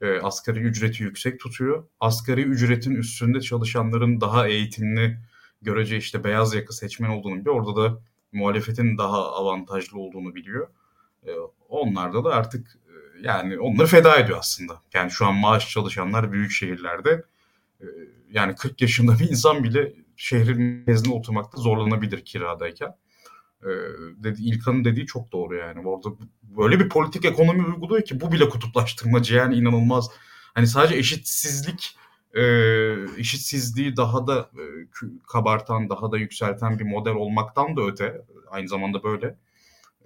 [0.00, 1.84] E, asgari ücreti yüksek tutuyor.
[2.00, 5.18] Asgari ücretin üstünde çalışanların daha eğitimli
[5.62, 7.54] görece işte beyaz yaka seçmen olduğunu biliyor.
[7.54, 7.98] Orada da
[8.32, 10.68] muhalefetin daha avantajlı olduğunu biliyor.
[11.26, 11.30] E,
[11.68, 14.80] onlarda da artık e, yani onları feda ediyor aslında.
[14.94, 17.24] Yani şu an maaş çalışanlar büyük şehirlerde
[17.80, 17.86] e,
[18.30, 22.96] yani 40 yaşında bir insan bile şehrin merkezine oturmakta zorlanabilir kiradayken.
[24.16, 25.88] Dedi, İlkan'ın dediği çok doğru yani.
[25.88, 26.08] Orada
[26.42, 30.10] böyle bir politik ekonomi uyguluyor ki bu bile kutuplaştırmacı yani inanılmaz.
[30.54, 31.96] Hani sadece eşitsizlik
[32.34, 32.42] e,
[33.18, 34.64] eşitsizliği daha da e,
[35.26, 39.38] kabartan, daha da yükselten bir model olmaktan da öte aynı zamanda böyle.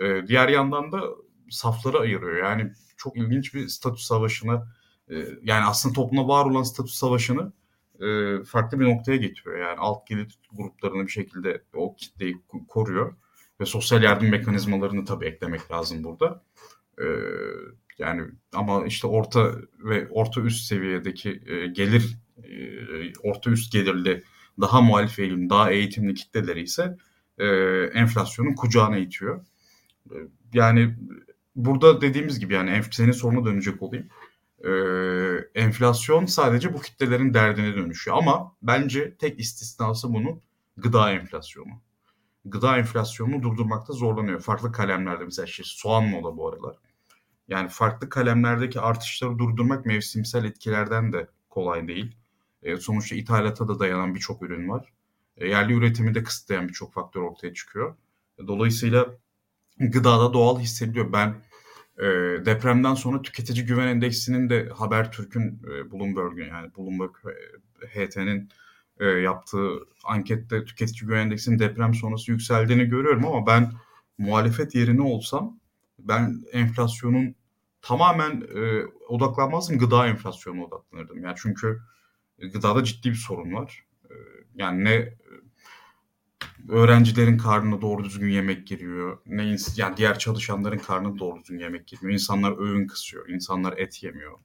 [0.00, 1.02] E, diğer yandan da
[1.50, 2.37] safları ayırıyor.
[2.37, 4.66] Yani çok ilginç bir statü savaşını
[5.10, 7.52] e, yani aslında toplumda var olan statü savaşını
[8.00, 9.58] e, farklı bir noktaya getiriyor.
[9.58, 12.37] Yani alt gelir gruplarını bir şekilde o kitleyi
[12.68, 13.14] koruyor
[13.60, 16.42] ve sosyal yardım mekanizmalarını tabii eklemek lazım burada.
[16.98, 17.04] E,
[17.98, 24.22] yani ama işte orta ve orta üst seviyedeki e, gelir e, orta üst gelirli
[24.61, 26.96] daha muhalif eğilim, daha eğitimli kitleleri ise
[27.38, 27.46] e,
[27.94, 29.44] enflasyonun kucağına itiyor.
[30.52, 30.94] Yani
[31.57, 34.09] burada dediğimiz gibi yani senin soruna dönecek olayım.
[34.64, 34.70] E,
[35.61, 40.40] enflasyon sadece bu kitlelerin derdine dönüşüyor ama bence tek istisnası bunun
[40.76, 41.80] gıda enflasyonu
[42.44, 44.40] gıda enflasyonunu durdurmakta zorlanıyor.
[44.40, 46.76] Farklı kalemlerde mesela işte soğan moda bu aralar.
[47.48, 52.16] Yani farklı kalemlerdeki artışları durdurmak mevsimsel etkilerden de kolay değil.
[52.62, 54.92] E, sonuçta ithalata da dayanan birçok ürün var.
[55.37, 57.96] E, yerli üretimi de kısıtlayan birçok faktör ortaya çıkıyor.
[58.38, 59.07] E, dolayısıyla
[59.78, 61.12] gıdada doğal hissediliyor.
[61.12, 61.35] Ben
[61.98, 62.04] e,
[62.46, 67.14] depremden sonra tüketici güven endeksinin de Habertürk'ün e, Bloomberg'ün yani Bloomberg
[67.83, 68.48] e, HT'nin
[69.00, 69.68] e, yaptığı
[70.04, 73.72] ankette tüketici güven endeksinin deprem sonrası yükseldiğini görüyorum ama ben
[74.18, 75.59] muhalefet yerine olsam
[76.04, 77.34] ben enflasyonun
[77.82, 81.22] tamamen e, odaklanmazdım gıda enflasyonuna odaklanırdım.
[81.22, 81.80] Yani çünkü
[82.38, 83.84] gıdada ciddi bir sorun var.
[84.10, 84.14] E,
[84.54, 85.14] yani ne
[86.68, 89.18] öğrencilerin karnına doğru düzgün yemek giriyor.
[89.26, 92.12] Ne yani diğer çalışanların karnına doğru düzgün yemek girmiyor.
[92.12, 93.28] İnsanlar öğün kısıyor.
[93.28, 94.38] İnsanlar et yemiyor.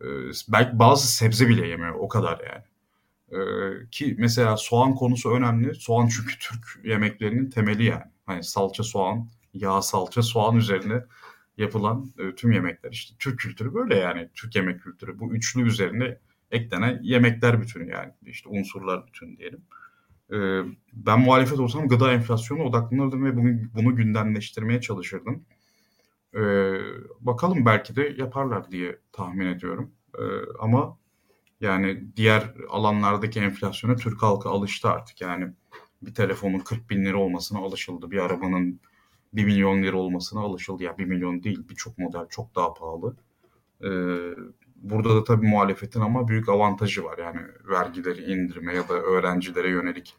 [0.00, 0.06] Ee,
[0.48, 1.94] belki bazı sebze bile yemiyor.
[1.94, 2.64] O kadar yani.
[3.32, 5.74] Ee, ki mesela soğan konusu önemli.
[5.74, 8.04] Soğan çünkü Türk yemeklerinin temeli yani.
[8.26, 11.04] Hani salça soğan, yağ salça soğan üzerine
[11.56, 16.18] yapılan e, tüm yemekler işte Türk kültürü böyle yani Türk yemek kültürü bu üçlü üzerine
[16.50, 19.62] eklenen yemekler bütünü yani işte unsurlar bütünü diyelim.
[20.32, 25.44] Ee, ben muhalefet olsam gıda enflasyonu odaklanırdım ve bunu, bunu gündemleştirmeye çalışırdım.
[26.34, 26.40] Ee,
[27.20, 29.90] bakalım belki de yaparlar diye tahmin ediyorum.
[30.60, 30.98] Ama
[31.60, 35.20] yani diğer alanlardaki enflasyona Türk halkı alıştı artık.
[35.20, 35.52] Yani
[36.02, 38.10] bir telefonun 40 bin lira olmasına alışıldı.
[38.10, 38.80] Bir arabanın
[39.32, 40.82] 1 milyon lira olmasına alışıldı.
[40.82, 43.16] Yani 1 milyon değil birçok model çok daha pahalı.
[43.84, 43.88] Ee,
[44.76, 47.18] burada da tabii muhalefetin ama büyük avantajı var.
[47.18, 50.14] Yani vergileri indirme ya da öğrencilere yönelik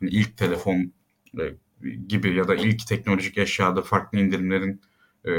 [0.00, 0.92] hani ilk telefon
[1.38, 1.54] e,
[2.08, 4.80] gibi ya da ilk teknolojik eşyada farklı indirimlerin
[5.24, 5.32] e,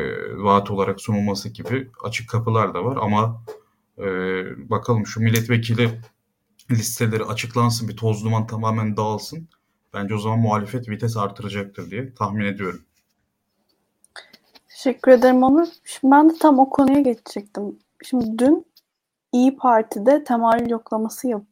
[0.43, 3.43] vaat olarak sunulması gibi açık kapılar da var ama
[3.97, 4.03] e,
[4.69, 6.01] bakalım şu milletvekili
[6.71, 9.49] listeleri açıklansın bir toz duman tamamen dağılsın.
[9.93, 12.82] Bence o zaman muhalefet vites artıracaktır diye tahmin ediyorum.
[14.84, 15.68] Teşekkür ederim Onur.
[15.84, 17.80] Şimdi ben de tam o konuya geçecektim.
[18.04, 18.65] Şimdi dün
[19.32, 21.44] İyi Parti'de temayül yoklaması yap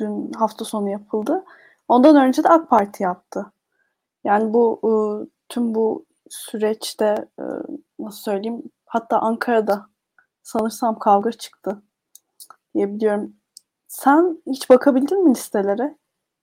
[0.00, 1.44] dün hafta sonu yapıldı.
[1.88, 3.52] Ondan önce de AK Parti yaptı.
[4.24, 4.92] Yani bu e,
[5.48, 7.28] tüm bu süreçte
[7.98, 9.86] nasıl söyleyeyim hatta Ankara'da
[10.42, 11.82] sanırsam kavga çıktı
[12.74, 13.36] diye biliyorum.
[13.88, 15.98] Sen hiç bakabildin mi listelere?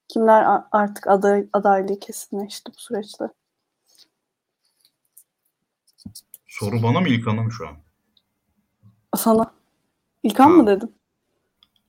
[0.08, 3.39] Kimler artık aday, adaylığı kesinleşti bu süreçte?
[6.50, 7.76] Soru bana mı İlkan'a mı şu an?
[9.16, 9.54] Sana.
[10.22, 10.88] İlkan mı dedim?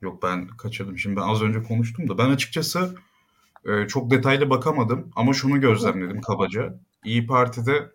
[0.02, 0.97] Yok ben kaçırdım.
[0.97, 2.95] Şimdi ben az önce konuştum da ben açıkçası
[3.65, 6.80] e, çok detaylı bakamadım ama şunu gözlemledim kabaca.
[7.06, 7.91] İyi Parti'de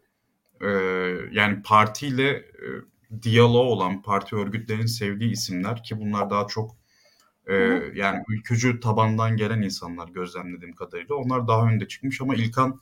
[0.60, 0.68] e,
[1.32, 2.66] yani partiyle e,
[3.22, 6.76] diyaloğu olan parti örgütlerinin sevdiği isimler ki bunlar daha çok
[7.46, 7.54] e,
[7.94, 12.80] yani ülkücü tabandan gelen insanlar gözlemlediğim kadarıyla onlar daha önde çıkmış ama İlkan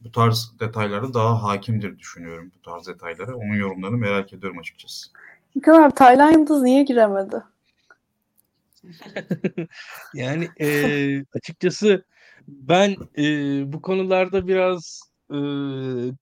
[0.00, 3.34] bu tarz detaylara daha hakimdir düşünüyorum bu tarz detaylara.
[3.34, 5.10] Onun yorumlarını merak ediyorum açıkçası.
[5.54, 7.42] İlkan abi Taylan Yıldız niye giremedi?
[10.14, 10.68] yani e,
[11.34, 12.04] açıkçası
[12.48, 13.24] ben e,
[13.72, 15.38] bu konularda biraz e,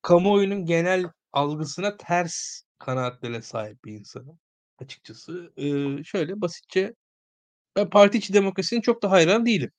[0.03, 4.39] kamuoyunun genel algısına ters kanaatlere sahip bir insanım
[4.79, 5.53] açıkçası.
[5.57, 5.65] E,
[6.05, 6.95] şöyle basitçe
[7.77, 9.71] ben parti içi demokrasinin çok da hayran değilim.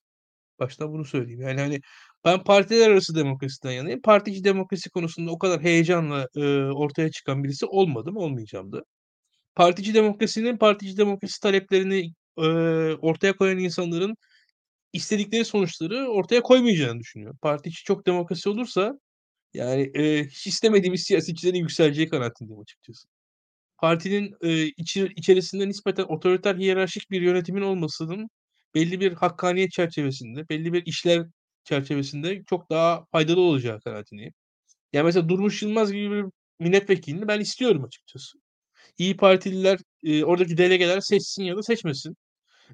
[0.60, 1.42] Baştan bunu söyleyeyim.
[1.42, 1.82] Yani hani
[2.26, 4.02] ben partiler arası demokrasiden yanayım.
[4.02, 8.84] Parti içi demokrasi konusunda o kadar heyecanla e, ortaya çıkan birisi olmadım, olmayacağım da.
[9.56, 12.44] Partici demokrasinin partici demokrasi taleplerini e,
[13.02, 14.16] ortaya koyan insanların
[14.94, 17.40] istedikleri sonuçları ortaya koymayacağını düşünüyorum.
[17.42, 18.94] Parti içi çok demokrasi olursa
[19.54, 23.08] yani e, hiç istemediğimiz siyasetçilerin yükseleceği kanaatindeyim açıkçası.
[23.78, 28.30] Partinin e, içi, içerisinde nispeten otoriter hiyerarşik bir yönetimin olmasının
[28.76, 31.28] belli bir hakkaniyet çerçevesinde, belli bir işler
[31.66, 34.34] çerçevesinde çok daha faydalı olacağı kanaatindeyim.
[34.94, 36.26] Yani mesela Durmuş Yılmaz gibi bir
[36.60, 38.38] milletvekilini ben istiyorum açıkçası.
[38.98, 42.16] İyi Partililer e, oradaki delegeler seçsin ya da seçmesin.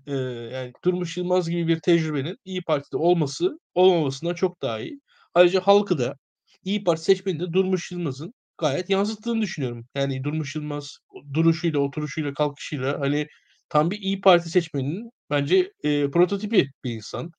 [0.07, 0.13] E,
[0.53, 4.99] yani Durmuş Yılmaz gibi bir tecrübenin İyi Parti'de olması olmamasından çok daha iyi.
[5.33, 6.15] Ayrıca halkı da
[6.63, 9.85] İyi Parti seçmeninde Durmuş Yılmaz'ın gayet yansıttığını düşünüyorum.
[9.95, 10.97] Yani Durmuş Yılmaz
[11.33, 13.27] duruşuyla, oturuşuyla, kalkışıyla hani
[13.69, 17.31] tam bir İyi Parti seçmeninin bence e, prototipi bir insan.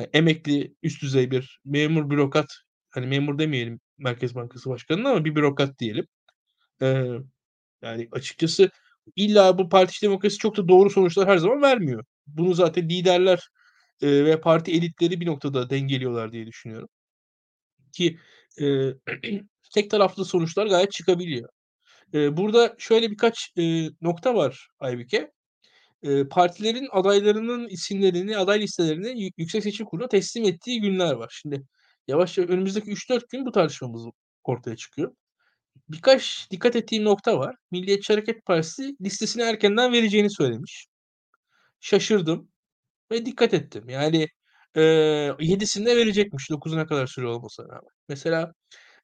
[0.00, 2.46] Yani emekli, üst düzey bir memur bürokrat,
[2.90, 6.06] hani memur demeyelim Merkez Bankası Başkanı'na ama bir bürokrat diyelim.
[6.82, 7.06] Ee,
[7.82, 8.70] yani açıkçası
[9.16, 12.04] illa bu parti demokrasi çok da doğru sonuçlar her zaman vermiyor.
[12.26, 13.40] Bunu zaten liderler
[14.02, 16.88] e, ve parti elitleri bir noktada dengeliyorlar diye düşünüyorum.
[17.92, 18.18] Ki
[18.60, 18.66] e,
[19.74, 21.48] tek taraflı sonuçlar gayet çıkabiliyor.
[22.14, 25.32] E, burada şöyle birkaç e, nokta var Aybüke.
[26.30, 31.38] Partilerin adaylarının isimlerini, aday listelerini Yüksek Seçim Kurulu'na teslim ettiği günler var.
[31.42, 31.62] Şimdi
[32.08, 34.06] yavaş yavaş önümüzdeki 3-4 gün bu tartışmamız
[34.44, 35.14] ortaya çıkıyor.
[35.88, 37.56] Birkaç dikkat ettiğim nokta var.
[37.70, 40.86] Milliyetçi Hareket Partisi listesini erkenden vereceğini söylemiş.
[41.80, 42.48] Şaşırdım
[43.12, 43.88] ve dikkat ettim.
[43.88, 44.28] Yani
[44.74, 44.82] e,
[45.40, 47.90] 7'sinde verecekmiş 9'una kadar süre olmasına rağmen.
[48.08, 48.52] Mesela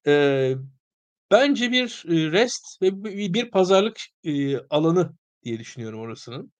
[0.06, 0.54] e,
[1.30, 3.04] bence bir rest ve
[3.34, 5.12] bir pazarlık e, alanı
[5.44, 6.52] diye düşünüyorum orasının.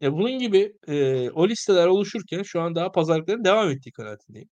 [0.00, 4.48] Ya bunun gibi e, o listeler oluşurken şu an daha pazarlıkların devam ettiği kanaatindeyim.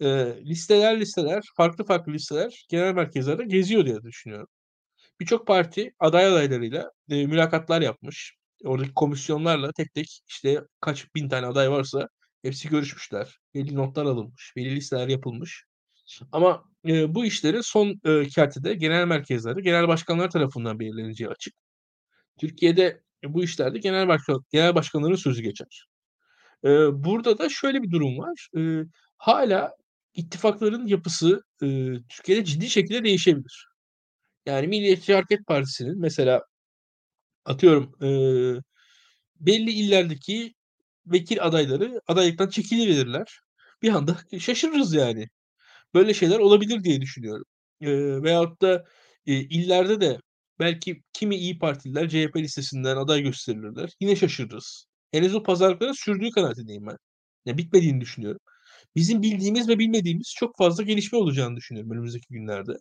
[0.00, 0.06] E,
[0.46, 4.48] listeler listeler, farklı farklı listeler genel merkezlerde geziyor diye düşünüyorum.
[5.20, 8.36] Birçok parti aday adaylarıyla e, mülakatlar yapmış.
[8.64, 12.08] Oradaki komisyonlarla tek tek işte kaç bin tane aday varsa
[12.42, 13.38] Hepsi görüşmüşler.
[13.54, 14.52] Belli notlar alınmış.
[14.56, 15.64] Belli listeler yapılmış.
[16.32, 21.54] Ama, eee, bu işlerin son, eee, kertede genel merkezlerde genel başkanlar tarafından belirleneceği açık.
[22.40, 25.86] Türkiye'de bu işlerde genel başkan genel başkanların sözü geçer.
[26.64, 28.48] Eee, burada da şöyle bir durum var.
[28.56, 28.84] Eee,
[29.18, 29.72] hâlâ
[30.14, 33.66] ittifakların yapısı, eee, Türkiye'de ciddi şekilde değişebilir.
[34.46, 36.42] Yani Milliyetçi Hareket Partisi'nin mesela
[37.44, 38.60] atıyorum, eee,
[39.40, 40.54] belli illerdeki
[41.06, 43.40] vekil adayları adaylıktan çekiliverirler.
[43.82, 45.28] Bir anda şaşırırız yani.
[45.94, 47.44] Böyle şeyler olabilir diye düşünüyorum.
[47.80, 48.84] Eee, veyahut da,
[49.26, 50.18] eee, illerde de
[50.62, 53.90] belki kimi İYİ Partililer CHP listesinden aday gösterilirler.
[54.00, 54.86] Yine şaşırırız.
[55.12, 56.96] Henüz o pazarlıkların sürdüğü kanaatindeyim ben.
[57.46, 58.40] Ya, bitmediğini düşünüyorum.
[58.96, 62.72] Bizim bildiğimiz ve bilmediğimiz çok fazla gelişme olacağını düşünüyorum önümüzdeki günlerde.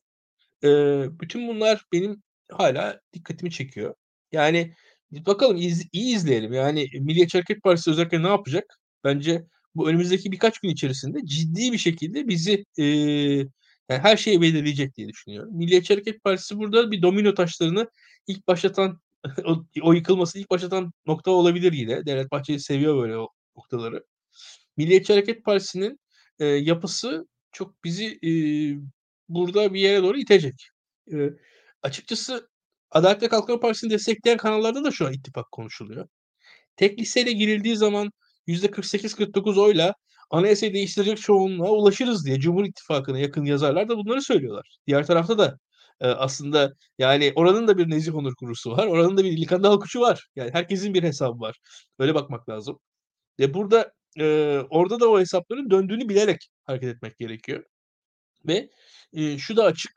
[0.64, 3.96] Eee, bütün bunlar benim hâlâ dikkatimi çekiyor.
[4.32, 4.74] Yani,
[5.12, 6.54] bakalım iz iyi izleyelim.
[6.54, 8.66] Yani Milliyetçi Hareket Partisi özellikle ne yapacak?
[9.04, 13.48] Bence bu önümüzdeki birkaç gün içerisinde ciddi bir şekilde bizi, eee,
[13.92, 15.58] yani her şeyi belirleyecek diye düşünüyorum.
[15.58, 17.89] Milliyetçi Hareket Partisi burada bir domino taşlarını
[18.28, 19.00] ilk başlatan
[19.46, 22.06] o o yıkılmasını ilk başlatan nokta olabilir yine.
[22.06, 24.04] Devlet Bahçeli seviyor böyle o noktaları.
[24.78, 26.00] Milliyetçi Hareket Partisi'nin,
[26.39, 28.80] eee, yapısı çok bizi, eee,
[29.30, 30.70] burada bir yere doğru itecek.
[31.08, 31.34] Eee,
[31.84, 32.50] açıkçası
[32.92, 36.08] Adalet ve Kalkınma Partisi'ni destekleyen kanallarda da şu an ittifak konuşuluyor.
[36.78, 38.12] Tek listeyle girildiği zaman
[38.48, 39.96] %48-49 oyla
[40.32, 44.78] anayasayı değiştirecek çoğunluğa ulaşırız diye Cumhur İttifakı'na yakın yazarlar da bunları söylüyorlar.
[44.88, 45.58] Diğer tarafta da,
[46.02, 48.88] eee, aslında yani oranın da bir Nezih Onur kurusu var.
[48.88, 50.28] Oranın da bir İlkan Dalkuş'u var.
[50.36, 51.58] Yani herkesin bir hesabı var.
[52.00, 52.80] Böyle bakmak lazım.
[53.40, 57.64] Ve burada, eee, orada da o hesapların döndüğünü bilerek hareket etmek gerekiyor.
[58.48, 58.70] Ve,
[59.14, 59.92] eee, şu da açık.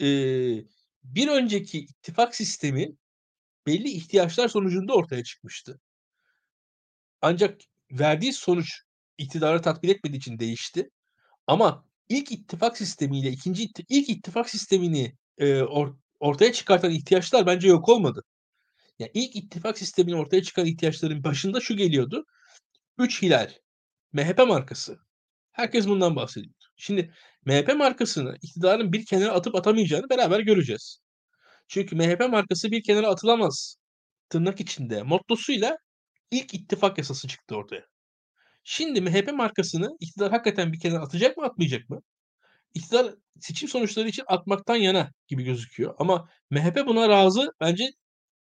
[0.00, 0.64] Eee,
[1.04, 2.88] bir önceki ittifak sistemi
[3.66, 5.80] belli ihtiyaçlar sonucunda ortaya çıkmıştı.
[7.22, 7.60] Ancak
[7.90, 8.82] verdiği sonuç
[9.18, 10.90] iktidarı tatmin etmediği için değişti.
[11.46, 17.88] Ama ilk ittifak sistemiyle ikinci ilk ittifak sistemini, eee, or ortaya çıkartan ihtiyaçlar bence yok
[17.88, 18.24] olmadı.
[18.98, 22.24] Ya, ilk ittifak sistemini ortaya çıkaran ihtiyaçların başında şu geliyordu:
[22.98, 23.50] 3 hilal,
[24.12, 24.98] MHP markası.
[25.52, 26.64] Herkes bundan bahsediyordu.
[26.76, 27.14] Şimdi
[27.46, 30.98] MHP markasını iktidarın bir kenara atıp atamayacağını beraber göreceğiz.
[31.68, 33.76] Çünkü MHP markası bir kenara atılamaz
[34.28, 35.76] tırnak içinde mottosuyla
[36.30, 37.91] ilk ittifak yasası çıktı ortaya.
[38.64, 42.02] Şimdi MHP markasını iktidar hakikaten bir kenara atacak mı, atmayacak mı?
[42.74, 47.84] İktidar seçim sonuçları için atmaktan yana gibi gözüküyor ama MHP buna razı bence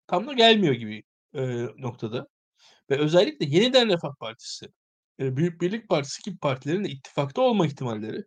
[0.08, 1.04] tam da gelmiyor gibi,
[1.36, 2.28] eee, noktada
[2.92, 4.68] ve özellikle Yeniden Refah Partisi,
[5.20, 8.24] eee, Büyük Birlik Partisi gibi partilerin de ittifakta olma ihtimalleri,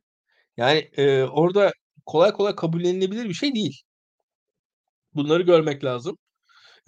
[0.59, 1.73] yani, eee, orada
[2.07, 3.83] kolay kolay kabullenilebilir bir şey değil.
[5.15, 6.19] Bunları görmek lazım.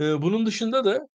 [0.00, 1.08] Eee, bunun dışında da,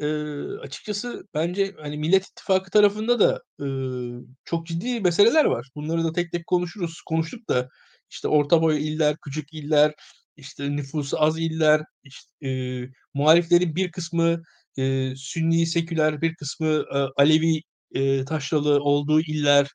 [0.00, 5.68] eee, açıkçası bence, hani, Millet İttifakı tarafında da, ııı, çok ciddi meseleler var.
[5.76, 7.00] Bunları da tek tek konuşuruz.
[7.06, 7.68] Konuştuk da,
[8.10, 9.94] işte, orta boy iller, küçük iller,
[10.36, 14.42] işte, nüfusu az iller, iş eee, muhaliflerin bir kısmı,
[14.76, 17.60] eee, Sünni, seküler, bir kısmı, eee, Alevi,
[17.94, 19.68] eee, taşralı olduğu iller,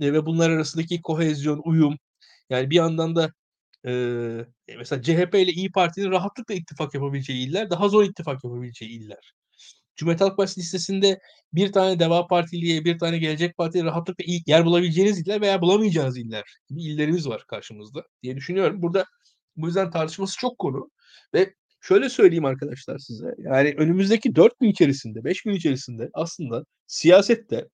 [0.00, 1.96] eee, ve bunlar arasındaki kohezyon, uyum.
[2.50, 3.30] Yani bir yandan da,
[3.86, 4.46] eee,
[4.78, 9.32] mesela CHP ile İYİ Parti'nin rahatlıkla ittifak yapabileceği iller, daha zor ittifak yapabileceği iller.
[9.96, 11.20] Cumhuriyet Halk Partisi listesinde
[11.52, 16.18] 1 tane Deva Partili'ye, 1 tane Gelecek Partili'ye rahatlıkla ilk yer bulabileceğiniz iller veya bulamayacağınız
[16.18, 18.82] iller gibi illerimiz var karşımızda diye düşünüyorum.
[18.82, 19.04] Burada
[19.56, 20.90] bu yüzden tartışması çok konu
[21.34, 27.68] ve şöyle söyleyeyim arkadaşlar size, yani önümüzdeki 4 gün içerisinde, 5 gün içerisinde aslında siyasette,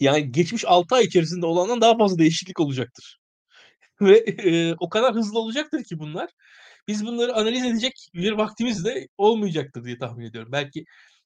[0.00, 3.18] yani geçmiş 6 ay içerisinde olandan daha fazla değişiklik olacaktır
[4.02, 6.30] ve, eee, o kadar hızlı olacaktır ki bunlar.
[6.88, 10.52] Biz bunları analiz edecek bir vaktimiz de olmayacaktır diye tahmin ediyorum.
[10.52, 10.84] Belki,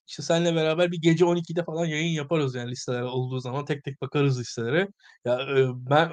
[0.08, 4.00] işte, seninle beraber bir gece 12'de falan yayın yaparız yani listeler olduğu zaman tek tek
[4.02, 4.88] bakarız listelere.
[5.24, 6.10] Ya, eee, ben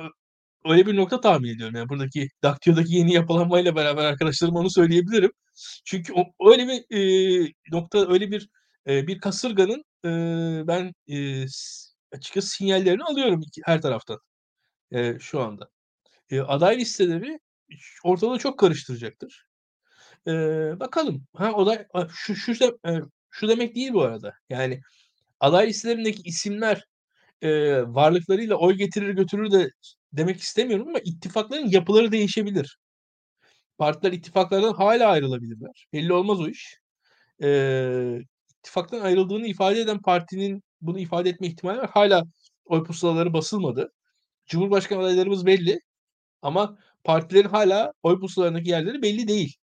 [0.66, 1.76] öyle bir nokta tahmin ediyorum.
[1.76, 5.32] Yani buradaki Daktilo'daki yeni yapılanmayla beraber arkadaşlarıma onu söyleyebilirim.
[5.86, 6.14] Çünkü
[6.48, 8.50] öyle bir, eee, nokta, öyle bir,
[8.88, 10.94] eee, bir kasırganın, eee, ben,
[11.50, 14.20] s açıkçası sinyallerini alıyorum her taraftan,
[14.94, 15.70] eee, şu anda.
[16.32, 17.40] Eee, aday listeleri
[18.06, 19.46] ortalığı çok karıştıracaktır.
[20.28, 21.26] Eee, bakalım.
[21.36, 22.54] Ha, olay a şu şu
[22.88, 23.02] eee,
[23.32, 24.82] şu demek değil bu arada, yani
[25.42, 26.86] aday listelerindeki isimler,
[27.44, 29.70] eee, varlıklarıyla oy getirir götürür de
[30.14, 32.78] demek istemiyorum ama ittifakların yapıları değişebilir.
[33.78, 35.88] Partiler ittifaklardan hâlâ ayrılabilirler.
[35.94, 36.78] Belli olmaz o iş.
[37.42, 38.22] Eee,
[38.60, 41.90] ittifaktan ayrıldığını ifade eden partinin bunu ifade etme ihtimali var.
[41.92, 42.24] Hâlâ
[42.66, 43.92] oy pusulaları basılmadı.
[44.48, 45.80] Cumhurbaşkanı adaylarımız belli
[46.44, 49.58] ama partilerin hâlâ oy pusulalarındaki yerleri belli değil.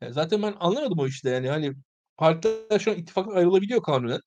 [0.00, 1.72] Ya, zaten ben anlamadım o işi de yani, hani,
[2.20, 4.20] partiler şu an ittifaktan ayrılabiliyor kanunen.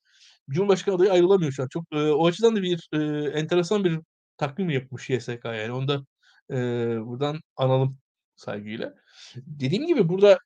[0.50, 1.68] Cumhurbaşkanı adayı ayrılamıyor şu an.
[1.68, 3.00] Çok e, o açıdan da bir e,
[3.40, 4.00] enteresan bir
[4.38, 5.72] takvim yapmış YSK yani.
[5.72, 6.06] Onu da
[6.52, 6.58] e,
[7.06, 7.98] buradan analım
[8.36, 8.94] saygıyla.
[9.38, 10.40] Dediğim gibi burada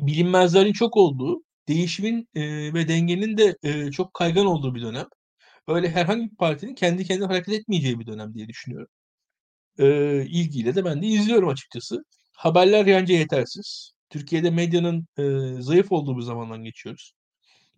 [0.00, 5.06] bilinmezlerin çok olduğu, değişimin e, ve dengenin de e, çok kaygan olduğu bir dönem.
[5.68, 8.88] Öyle herhangi bir partinin kendi kendine hareket etmeyeceği bir dönem diye düşünüyorum.
[9.78, 9.86] E,
[10.26, 12.04] ilgiyle de ben de izliyorum açıkçası.
[12.32, 13.92] Haberler bence yetersiz.
[14.10, 15.22] Türkiye'de medyanın e,
[15.62, 17.12] zayıf olduğu bir zamandan geçiyoruz.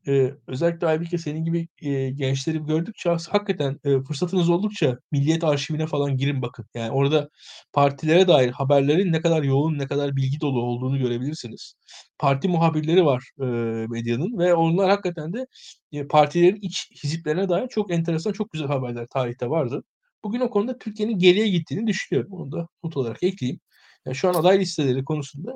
[0.06, 6.16] Eee, özellikle Aybike senin gibi, eee, gençleri gördükçe hakikaten, eee, fırsatınız oldukça Milliyet Arşivine falan
[6.16, 6.66] girin bakın.
[6.74, 7.28] Yani orada
[7.72, 11.74] partilere dair haberlerin ne kadar yoğun, ne kadar bilgi dolu olduğunu görebilirsiniz.
[12.18, 13.46] Parti muhabirleri var, eee,
[13.90, 15.46] medyanın ve onlar hakikaten de,
[15.92, 19.82] eee, partilerin iç hiziplerine dair çok enteresan, çok güzel haberler tarihte vardı.
[20.24, 22.32] Bugün o konuda Türkiye'nin geriye gittiğini düşünüyorum.
[22.32, 23.60] Onu da not olarak ekleyeyim.
[24.06, 25.52] Ya, şu an aday listeleri konusunda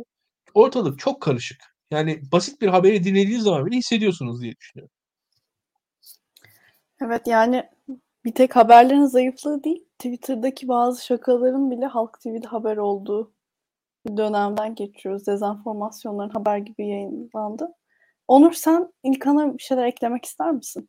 [0.55, 1.77] ortalık çok karışık.
[1.91, 4.93] Yani basit bir haberi dinlediğiniz zaman bile hissediyorsunuz diye düşünüyorum.
[7.01, 7.71] Evet yani
[8.25, 13.33] bir tek haberlerin zayıflığı değil, Twitter'daki bazı şakaların bile Halk TV'de haber olduğu
[14.07, 15.27] bir dönemden geçiyoruz.
[15.27, 17.69] Dezenformasyonların haber gibi yayınlandı.
[18.29, 20.89] Onur sen İlkan'a bir şeyler eklemek ister misin?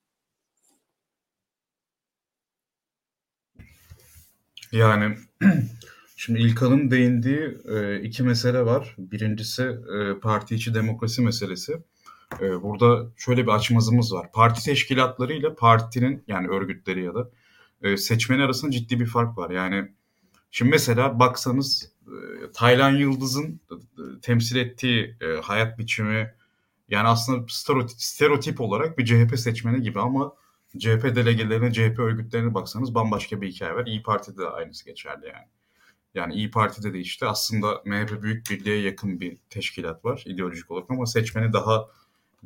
[4.72, 5.16] Yani
[6.20, 8.95] Şimdi İlkan'ın değindiği e, iki mesele var.
[8.97, 11.84] Birincisi e, parti içi demokrasi meselesi.
[12.41, 14.32] E, burada şöyle bir açmazımız var.
[14.32, 17.30] Parti teşkilatları ile partinin yani örgütleri ya da
[17.82, 19.49] e, seçmeni arasında ciddi bir fark var.
[19.49, 19.91] Yani
[20.51, 21.91] şimdi mesela baksanız
[22.53, 23.59] Taylan Yıldız'ın
[24.22, 26.34] temsil ettiği hayat biçimi
[26.89, 30.34] yani aslında stereotip, stereotip olarak bir CHP seçmeni gibi ama
[30.80, 33.86] CHP delegelerine, CHP örgütlerine baksanız bambaşka bir hikaye var.
[33.86, 35.47] İyi Parti'de de aynısı geçerli yani.
[36.18, 40.91] Yani İyi Parti'de de işte aslında MHP Büyük Birliğe yakın bir teşkilat var ideolojik olarak
[40.91, 41.88] ama seçmeni daha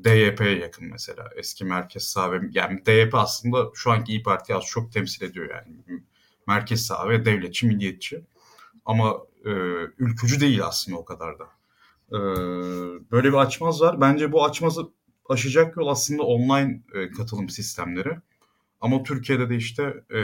[0.03, 1.29] DYP'ye yakın mesela.
[1.35, 5.49] Eski merkez sağ ve yani DYP aslında şu anki İyi Parti az çok temsil ediyor
[5.49, 6.03] yani.
[6.47, 8.21] Merkez sağ ve devletçi, milliyetçi.
[8.85, 9.49] Ama e,
[9.97, 11.45] ülkücü değil aslında o kadar da.
[12.11, 12.19] E,
[13.11, 14.01] böyle bir açmaz var.
[14.01, 14.89] Bence bu açmazı
[15.29, 18.17] aşacak yol aslında online e, katılım sistemleri.
[18.81, 20.21] Ama Türkiye'de de işte e,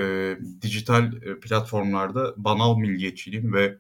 [0.62, 3.78] dijital e, platformlarda banal milliyetçiliğin ve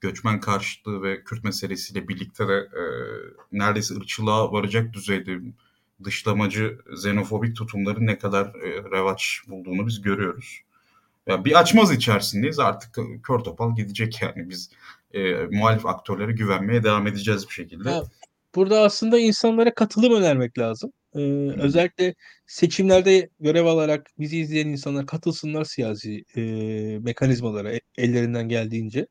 [0.00, 2.82] göçmen karşıtlığı ve Kürt meselesiyle birlikte de e,
[3.52, 5.40] neredeyse ırkçılığa varacak düzeyde
[6.04, 10.60] dışlamacı, xenofobik tutumların ne kadar e, revaç bulduğunu biz görüyoruz.
[11.26, 14.70] Ya bir açmaz içerisindeyiz artık kör topal gidecek yani biz
[15.12, 17.90] e, muhalif aktörlere güvenmeye devam edeceğiz bir şekilde.
[17.90, 18.02] Ya,
[18.54, 20.92] burada aslında insanlara katılım önermek lazım.
[21.14, 21.20] Ee,
[21.58, 22.14] özellikle
[22.46, 26.42] seçimlerde görev alarak bizi izleyen insanlar katılsınlar siyasi e,
[26.98, 29.06] mekanizmalara e, ellerinden geldiğince.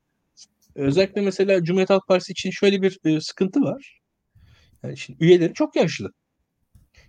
[0.75, 3.99] Özellikle mesela Cumhuriyet Halk Partisi için şöyle bir e, sıkıntı var.
[4.83, 6.13] Yani şimdi üyeleri çok yaşlı.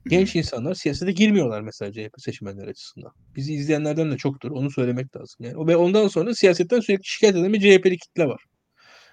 [0.07, 3.13] Genç insanlar siyasete girmiyorlar mesela CHP seçmenler açısından.
[3.37, 4.51] Bizi izleyenlerden de çoktur.
[4.51, 5.37] Onu söylemek lazım.
[5.41, 5.67] Yani.
[5.67, 8.45] Ve ondan sonra siyasetten sürekli şikayet eden bir CHP'li kitle var.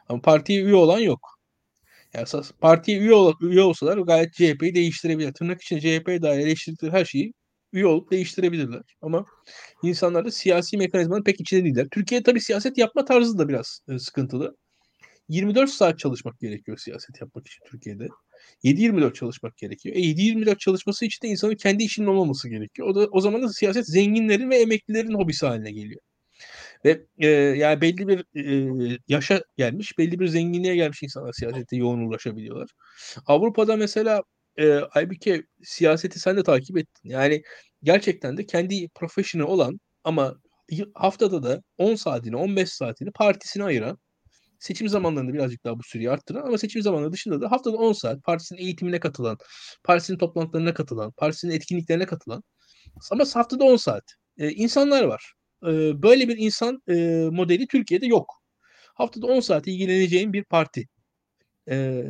[0.10, 1.41] Ama partiye üye olan yok.
[2.14, 2.28] Yani
[2.60, 5.34] partiye üye, ol, üye olsalar gayet CHP'yi değiştirebilir.
[5.34, 7.34] Tırnak için CHP'ye dair eleştirdikleri her şeyi
[7.74, 8.82] üye olup değiştirebilirler.
[9.02, 9.26] Ama
[9.84, 11.88] insanlar da siyasi mekanizmanın pek içinde değiller.
[11.92, 14.56] Türkiye tabii siyaset yapma tarzı da biraz e, sıkıntılı.
[15.30, 18.08] 24 saat çalışmak gerekiyor siyaset yapmak için Türkiye'de.
[18.64, 19.96] 7-24 çalışmak gerekiyor.
[19.96, 22.88] E 7-24 çalışması için de insanın kendi işinin olmaması gerekiyor.
[22.88, 26.02] O da o zaman da siyaset zenginlerin ve emeklilerin hobisi haline geliyor.
[26.86, 28.26] Ve e, yani belli bir
[28.94, 32.70] e, yaşa gelmiş, belli bir zenginliğe gelmiş insanlar siyasette yoğun ulaşabiliyorlar.
[33.26, 34.24] Avrupa'da mesela
[34.58, 37.10] e, Aybike siyaseti sen de takip ettin.
[37.10, 37.42] Yani
[37.84, 40.36] gerçekten de kendi profesyonel olan ama
[40.94, 43.98] haftada da 10 saatini, 15 saatini partisine ayıran
[44.60, 48.24] seçim zamanlarında birazcık daha bu süreyi arttıran ama seçim zamanları dışında da haftada 10 saat
[48.24, 49.38] partisinin eğitimine katılan,
[49.84, 52.44] partisinin toplantılarına katılan, partisinin etkinliklerine katılan
[53.12, 54.04] ama haftada 10 saat
[54.38, 55.34] e, insanlar var
[56.04, 56.82] böyle bir insan
[57.34, 58.42] modeli Türkiye'de yok.
[58.94, 60.88] Haftada 10 saat ilgileneceğin bir parti.
[61.70, 62.04] E,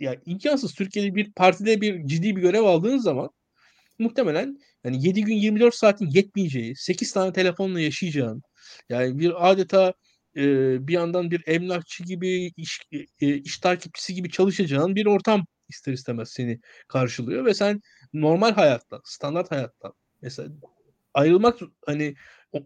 [0.00, 0.74] yani imkansız.
[0.74, 3.30] Türkiye'de bir partide bir ciddi bir görev aldığın zaman
[3.98, 8.42] muhtemelen yani 7 gün 24 saatin yetmeyeceği, 8 tane telefonla yaşayacağın,
[8.88, 9.94] yani bir adeta
[10.36, 10.42] e,
[10.88, 12.80] bir yandan bir emlakçı gibi, iş,
[13.20, 17.80] e, iş takipçisi gibi çalışacağın bir ortam ister istemez seni karşılıyor ve sen
[18.12, 19.92] normal hayattan, standart hayattan
[20.22, 20.48] mesela
[21.14, 22.14] ayrılmak hani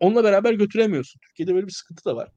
[0.01, 1.21] onunla beraber götüremiyorsun.
[1.21, 2.33] Türkiye'de böyle bir sıkıntı da var.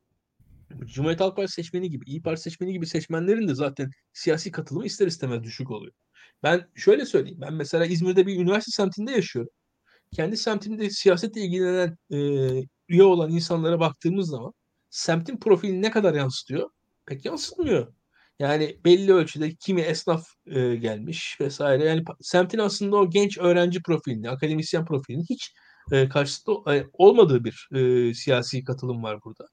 [0.85, 5.07] Cumhuriyet Halk Partisi seçmeni gibi, İyi Parti seçmeni gibi seçmenlerin de zaten siyasi katılımı ister
[5.07, 5.93] istemez düşük oluyor.
[6.43, 7.41] Ben şöyle söyleyeyim.
[7.41, 9.51] Ben mesela İzmir'de bir üniversite semtinde yaşıyorum.
[10.11, 12.17] Kendi semtimde siyasetle ilgilenen e,
[12.89, 14.53] üye olan insanlara baktığımız zaman
[14.89, 16.69] semtin profilini ne kadar yansıtıyor?
[17.05, 17.93] Pek yansıtmıyor.
[18.39, 21.83] Yani belli ölçüde kimi esnaf e, gelmiş vesaire.
[21.83, 25.53] Yani semtin aslında o genç öğrenci profilini, akademisyen profilini hiç
[25.91, 29.47] e, karşısında e, olmadığı bir e, siyasi katılım var burada.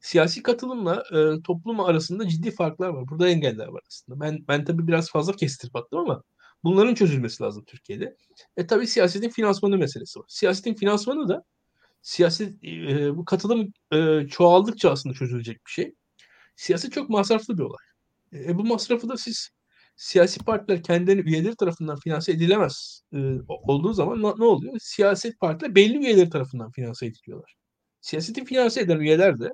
[0.00, 3.08] Siyasi katılımla e, toplum arasında ciddi farklar var.
[3.08, 4.20] Burada engeller var aslında.
[4.20, 6.22] Ben ben tabii biraz fazla kestirip attım ama
[6.64, 8.16] bunların çözülmesi lazım Türkiye'de.
[8.56, 10.26] E tabii siyasetin finansmanı meselesi var.
[10.28, 11.44] Siyasetin finansmanı da
[12.02, 15.94] siyaset e, bu katılım e, çoğaldıkça aslında çözülecek bir şey.
[16.56, 17.84] Siyaset çok masraflı bir olay.
[18.32, 19.50] E, bu masrafı da siz
[19.96, 23.18] siyasi partiler kendilerinin üyeleri tarafından finanse edilemez e,
[23.48, 24.74] olduğu zaman ne, ne oluyor?
[24.80, 27.54] Siyaset partiler belli üyeleri tarafından finanse ediliyorlar.
[28.00, 29.50] Siyaseti finanse eden üyeler de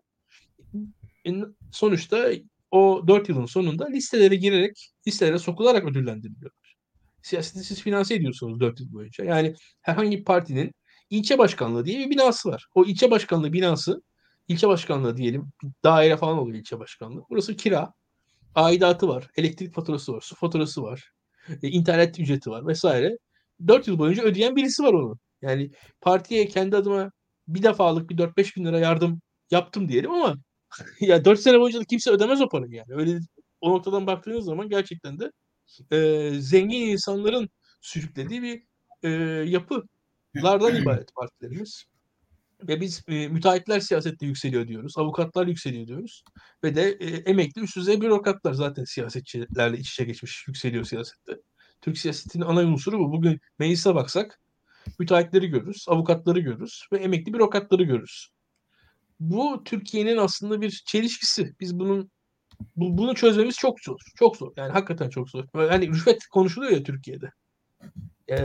[1.26, 1.30] e,
[1.72, 2.30] sonuçta
[2.70, 6.76] o 4 yılın sonunda listelere girerek, listelere sokularak ödüllendiriliyorlar.
[7.22, 9.24] Siyaseti siz finanse ediyorsunuz 4 yıl boyunca.
[9.24, 10.72] Yani herhangi bir partinin
[11.10, 12.66] ilçe başkanlığı diye bir binası var.
[12.74, 14.02] O ilçe başkanlığı binası,
[14.48, 15.52] ilçe başkanlığı diyelim,
[15.84, 17.22] daire falan oluyor ilçe başkanlığı.
[17.30, 17.92] Burası kira
[18.54, 21.10] aidatı var, elektrik faturası var, su faturası var,
[21.62, 23.18] e, internet ücreti var vesaire.
[23.68, 25.18] 4 yıl boyunca ödeyen birisi var onu.
[25.42, 25.70] Yani
[26.00, 27.10] partiye kendi adıma
[27.48, 29.20] bir defalık bir 4-5 bin lira yardım
[29.50, 30.34] yaptım diyelim ama
[31.00, 32.94] ya 4 sene boyunca da kimse ödemez o parayı yani.
[32.94, 33.18] Öyle
[33.60, 35.32] o noktadan baktığınız zaman gerçekten de
[35.92, 37.48] e, zengin insanların
[37.80, 38.62] sürüklediği bir
[39.02, 39.08] e,
[39.50, 41.84] yapılardan ibaret partilerimiz.
[42.62, 44.98] Ve biz e, müteahhitler siyasette yükseliyor diyoruz.
[44.98, 46.24] Avukatlar yükseliyor diyoruz.
[46.64, 51.32] Ve de e, emekli üst düzey bürokratlar zaten siyasetçilerle iç içe geçmiş yükseliyor siyasette.
[51.80, 53.12] Türk siyasetinin ana unsuru bu.
[53.12, 54.40] Bugün meclise baksak
[54.98, 58.28] müteahhitleri görürüz, avukatları görürüz ve emekli bürokratları görürüz.
[59.20, 61.54] Bu Türkiye'nin aslında bir çelişkisi.
[61.60, 62.10] Biz bunun
[62.76, 64.00] bu, bunu çözmemiz çok zor.
[64.16, 64.52] Çok zor.
[64.56, 65.44] Yani hakikaten çok zor.
[65.52, 67.30] Hani rüşvet konuşuluyor ya Türkiye'de
[68.30, 68.36] e,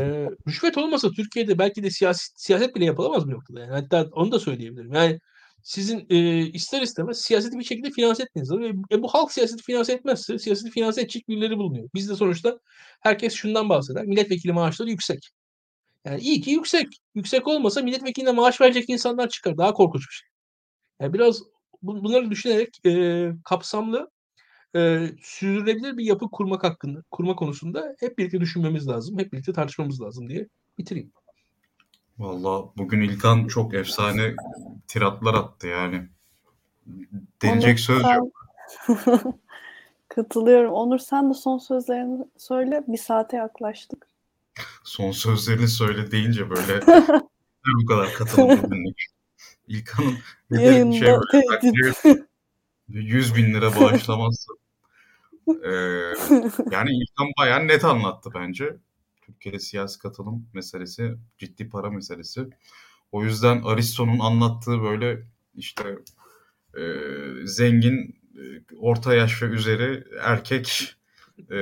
[0.47, 3.59] rüşvet olmasa Türkiye'de belki de siyaset, siyaset bile yapılamaz bir noktada.
[3.59, 4.93] Yani hatta onu da söyleyebilirim.
[4.93, 5.19] Yani
[5.63, 8.83] sizin e, ister istemez siyaseti bir şekilde finanse etmeniz lazım.
[8.91, 11.89] E, bu halk siyaseti finanse etmezse siyaseti finanse edecek birileri bulunuyor.
[11.95, 12.59] Bizde sonuçta
[13.01, 14.05] herkes şundan bahseder.
[14.05, 15.29] Milletvekili maaşları yüksek.
[16.05, 16.87] Yani iyi ki yüksek.
[17.15, 19.57] Yüksek olmasa milletvekiline maaş verecek insanlar çıkar.
[19.57, 20.27] Daha korkunç bir şey.
[21.01, 21.43] Yani biraz
[21.81, 24.09] bunları düşünerek e, kapsamlı
[24.75, 30.01] e, sürdürülebilir bir yapı kurmak hakkında, kurma konusunda hep birlikte düşünmemiz lazım, hep birlikte tartışmamız
[30.01, 30.47] lazım diye
[30.77, 31.11] bitireyim.
[32.17, 34.35] Valla bugün İlkan çok efsane
[34.87, 36.07] tiratlar attı yani.
[37.41, 38.15] Denecek söz sen...
[38.15, 38.49] yok.
[40.07, 40.73] Katılıyorum.
[40.73, 42.83] Onur sen de son sözlerini söyle.
[42.87, 44.07] Bir saate yaklaştık.
[44.83, 46.81] Son sözlerini söyle deyince böyle
[47.81, 48.59] bu kadar katılım
[49.67, 50.17] İlkan'ın
[50.49, 52.25] Yayında şey böyle,
[52.87, 54.53] 100 bin lira bağışlamazsa
[55.47, 55.71] ee,
[56.71, 58.77] yani İlkan bayağı net anlattı bence.
[59.21, 62.47] Türkiye'de siyasi katılım meselesi, ciddi para meselesi.
[63.11, 65.23] O yüzden Aristo'nun anlattığı böyle
[65.55, 65.97] işte
[66.77, 66.83] e,
[67.45, 68.41] zengin, e,
[68.77, 70.95] orta yaş ve üzeri erkek
[71.51, 71.55] e,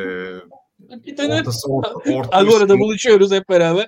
[1.29, 3.87] ortası orta, orta Agora'da buluşuyoruz hep beraber.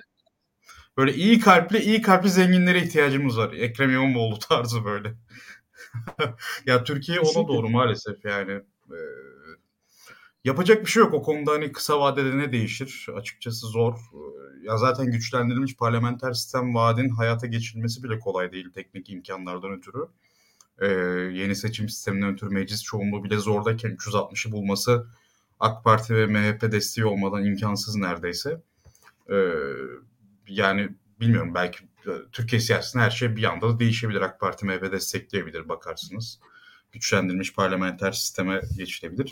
[0.96, 3.52] Böyle iyi kalpli, iyi kalpli zenginlere ihtiyacımız var.
[3.52, 5.14] Ekrem İmamoğlu tarzı böyle.
[6.66, 8.52] ya Türkiye ona doğru maalesef yani.
[8.90, 8.98] E,
[10.44, 13.06] Yapacak bir şey yok o konuda hani kısa vadede ne değişir?
[13.16, 13.98] Açıkçası zor.
[14.62, 20.06] Ya zaten güçlendirilmiş parlamenter sistem vaadin hayata geçirilmesi bile kolay değil teknik imkanlardan ötürü.
[20.78, 20.86] Ee,
[21.40, 25.06] yeni seçim sisteminden ötürü meclis çoğunluğu bile zordayken 360'ı bulması
[25.60, 28.60] AK Parti ve MHP desteği olmadan imkansız neredeyse.
[29.30, 29.54] Ee,
[30.48, 30.88] yani
[31.20, 34.20] bilmiyorum belki e, Türkiye siyasetinde her şey bir anda da değişebilir.
[34.20, 36.40] AK Parti MHP destekleyebilir bakarsınız.
[36.92, 39.30] Güçlendirilmiş parlamenter sisteme geçilebilir.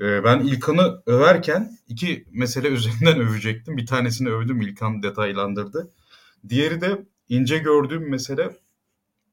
[0.00, 3.76] Ee, ben İlkan'ı överken iki mesele üzerinden övecektim.
[3.76, 5.92] Bir tanesini övdüm, İlkan detaylandırdı.
[6.48, 8.50] Diğeri de ince gördüğüm mesele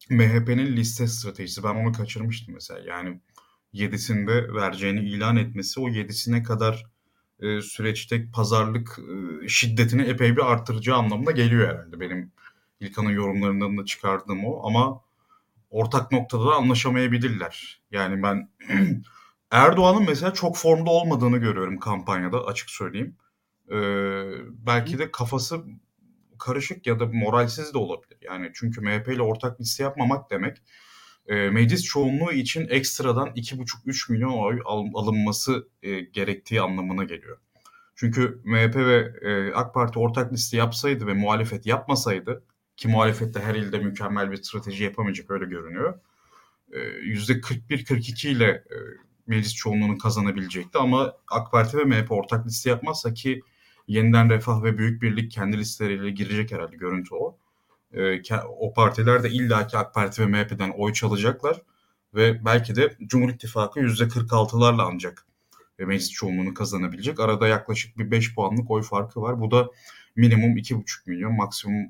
[0.10, 1.64] MHP'nin liste stratejisi.
[1.64, 2.80] Ben onu kaçırmıştım mesela.
[2.88, 3.20] Yani
[3.74, 6.86] yedisinde vereceğini ilan etmesi o yedisine kadar
[7.40, 12.00] e, süreçte pazarlık e, şiddetini epey bir artıracağı anlamına geliyor herhalde.
[12.00, 12.32] Benim
[12.80, 14.68] İlkan'ın yorumlarından da çıkardığım o.
[14.68, 15.02] Ama
[15.70, 17.82] ortak noktada da anlaşamayabilirler.
[17.92, 18.50] Yani ben
[19.54, 23.18] Erdoğan'ın mesela çok formda olmadığını görüyorum kampanyada açık söyleyeyim.
[23.72, 23.76] Ee,
[24.50, 25.64] belki de kafası
[26.40, 28.18] karışık ya da moralsiz de olabilir.
[28.22, 30.58] Yani çünkü MHP ile ortak liste yapmamak demek
[31.28, 37.38] e, meclis çoğunluğu için ekstradan 2,5-3 milyon oy al, alınması e, gerektiği anlamına geliyor.
[37.96, 42.44] Çünkü MHP ve e, AK Parti ortak liste yapsaydı ve muhalefet yapmasaydı
[42.78, 46.00] ki muhalefette her ilde mükemmel bir strateji yapamayacak öyle görünüyor.
[46.72, 48.78] E, %41-42 ile e,
[49.28, 53.42] meclis çoğunluğunu kazanabilecekti ama AK Parti ve MHP ortak liste yapmazsa ki
[53.88, 57.38] yeniden Refah ve Büyük Birlik kendi listeleriyle girecek herhalde görüntü o.
[57.94, 58.22] Ee,
[58.60, 61.62] o partiler de illaki AK Parti ve MHP'den oy çalacaklar.
[62.16, 65.26] ve belki de Cumhur İttifakı %46'larla ancak
[65.80, 67.20] ve meclis çoğunluğunu kazanabilecek.
[67.20, 69.42] Arada yaklaşık bir 5 puanlık oy farkı var.
[69.42, 69.70] Bu da
[70.16, 71.90] minimum 2,5 milyon, maksimum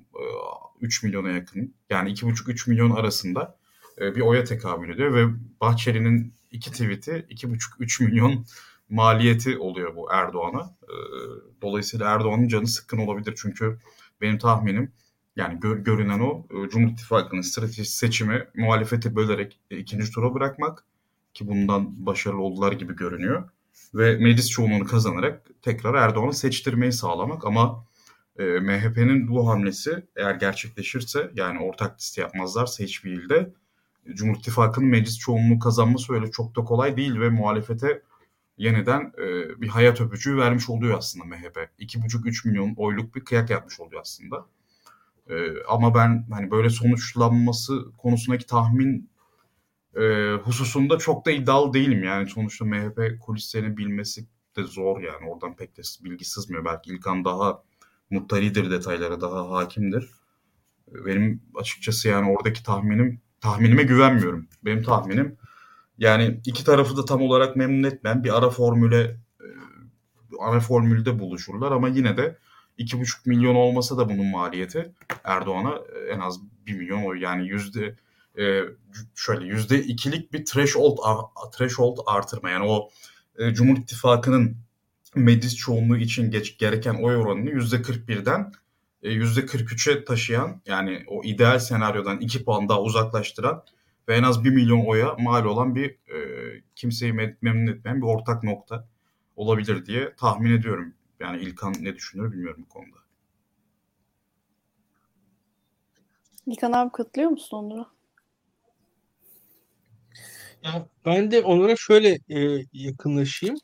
[0.82, 1.74] 3 milyona yakın.
[1.90, 3.58] Yani 2,5-3 milyon arasında
[4.00, 8.46] bir oya tekamül ediyor ve Bahçeli'nin iki tweet'i 2,5-3 milyon
[8.90, 10.76] maliyeti oluyor bu Erdoğan'a.
[11.62, 13.34] Dolayısıyla Erdoğan'ın canı sıkkın olabilir.
[13.38, 13.80] Çünkü
[14.22, 14.92] benim tahminim
[15.36, 20.86] yani gör, görünen o Cumhur İttifakı'nın stratejisi seçimi muhalefeti bölerek ikinci tura bırakmak
[21.34, 23.50] ki bundan başarılı oldular gibi görünüyor
[23.94, 27.86] ve meclis çoğunluğunu kazanarak tekrar Erdoğan'ı seçtirmeyi sağlamak ama
[28.40, 33.54] e, MHP'nin bu hamlesi eğer gerçekleşirse yani ortak liste yapmazlarsa hiçbir ilde
[34.14, 38.02] Cumhur İttifakı'nın meclis çoğunluğu kazanması öyle çok da kolay değil ve muhalefete
[38.58, 41.70] yeniden e, bir hayat öpücüğü vermiş oluyor aslında MHP.
[41.80, 44.46] 2,5-3 milyon oyluk bir kıyak yapmış oluyor aslında.
[45.30, 49.10] E, ama ben hani böyle sonuçlanması konusundaki tahmin
[49.96, 52.04] e, hususunda çok da iddialı değilim.
[52.04, 54.26] Yani sonuçta MHP kulislerini bilmesi
[54.56, 55.30] de zor yani.
[55.30, 56.66] Oradan pek de bilgi sızmıyor.
[56.66, 57.64] Belki İlkan daha
[58.10, 60.12] muttalidir detaylara, daha hakimdir.
[60.88, 64.48] Benim açıkçası yani oradaki tahminim, tahminime güvenmiyorum.
[64.66, 65.38] Benim tahminim
[65.98, 69.18] yani iki tarafı da tam olarak memnun etmeyen bir ara formüle
[70.40, 72.38] ara formülde buluşurlar ama yine de
[72.80, 74.92] 2,5 milyon olmasa da bunun maliyeti
[75.24, 75.80] Erdoğan'a
[76.10, 77.96] en az 1 milyon oy yani yüzde
[78.38, 78.62] e,
[79.16, 80.98] şöyle yüzde ikilik bir threshold
[81.52, 82.90] threshold artırma yani o
[83.38, 84.58] e, Cumhur İttifakı'nın
[85.16, 88.63] meclis çoğunluğu için geç, gereken oy oranını yüzde 41'den e, yüzde
[89.04, 93.64] 43'e taşıyan yani o ideal senaryodan 2 puan daha uzaklaştıran
[94.08, 96.18] ve en az 1 milyon oya mal olan bir e,
[96.76, 98.88] kimseyi memnun etmeyen bir ortak nokta
[99.36, 100.94] olabilir diye tahmin ediyorum.
[101.20, 102.98] Yani İlkan ne düşünür bilmiyorum bu konuda.
[106.46, 107.86] İlkan abi katılıyor musun Onur'a?
[110.64, 113.56] Ya ben de onlara şöyle e, yakınlaşayım.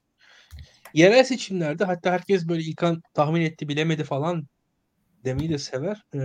[0.93, 4.47] Yerel seçimlerde hatta herkes böyle İlkan tahmin etti bilemedi falan
[5.25, 6.03] demeyi de sever.
[6.15, 6.19] E,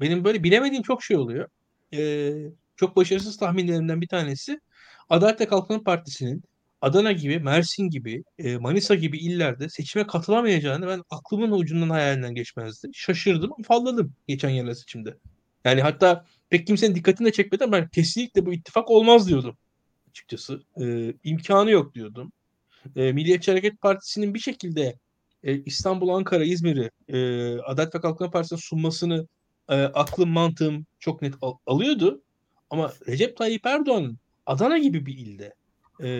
[0.00, 1.48] benim böyle bilemediğim çok şey oluyor.
[1.94, 2.32] E,
[2.76, 4.60] çok başarısız tahminlerimden bir tanesi
[5.08, 6.42] Adalet ve Kalkınma Partisi'nin
[6.80, 12.88] Adana gibi, Mersin gibi, e, Manisa gibi illerde seçime katılamayacağını ben aklımın ucundan hayalinden geçmezdi.
[12.94, 15.16] Şaşırdım, falladım geçen yerel seçimde.
[15.64, 19.56] Yani hatta pek kimsenin dikkatini de çekmeden ben kesinlikle bu ittifak olmaz diyordum
[20.12, 20.62] açıkçası.
[20.80, 22.32] E, imkanı yok diyordum.
[22.96, 24.98] E, Milliyetçi Hareket Partisi'nin bir şekilde
[25.44, 27.18] e, İstanbul, Ankara, İzmir'i e,
[27.60, 29.26] Adalet ve Kalkınma Partisi'ne sunmasını
[29.68, 32.22] e, aklım, mantığım çok net al- alıyordu.
[32.70, 35.54] Ama Recep Tayyip Erdoğan'ın Adana gibi bir ilde
[36.02, 36.10] e,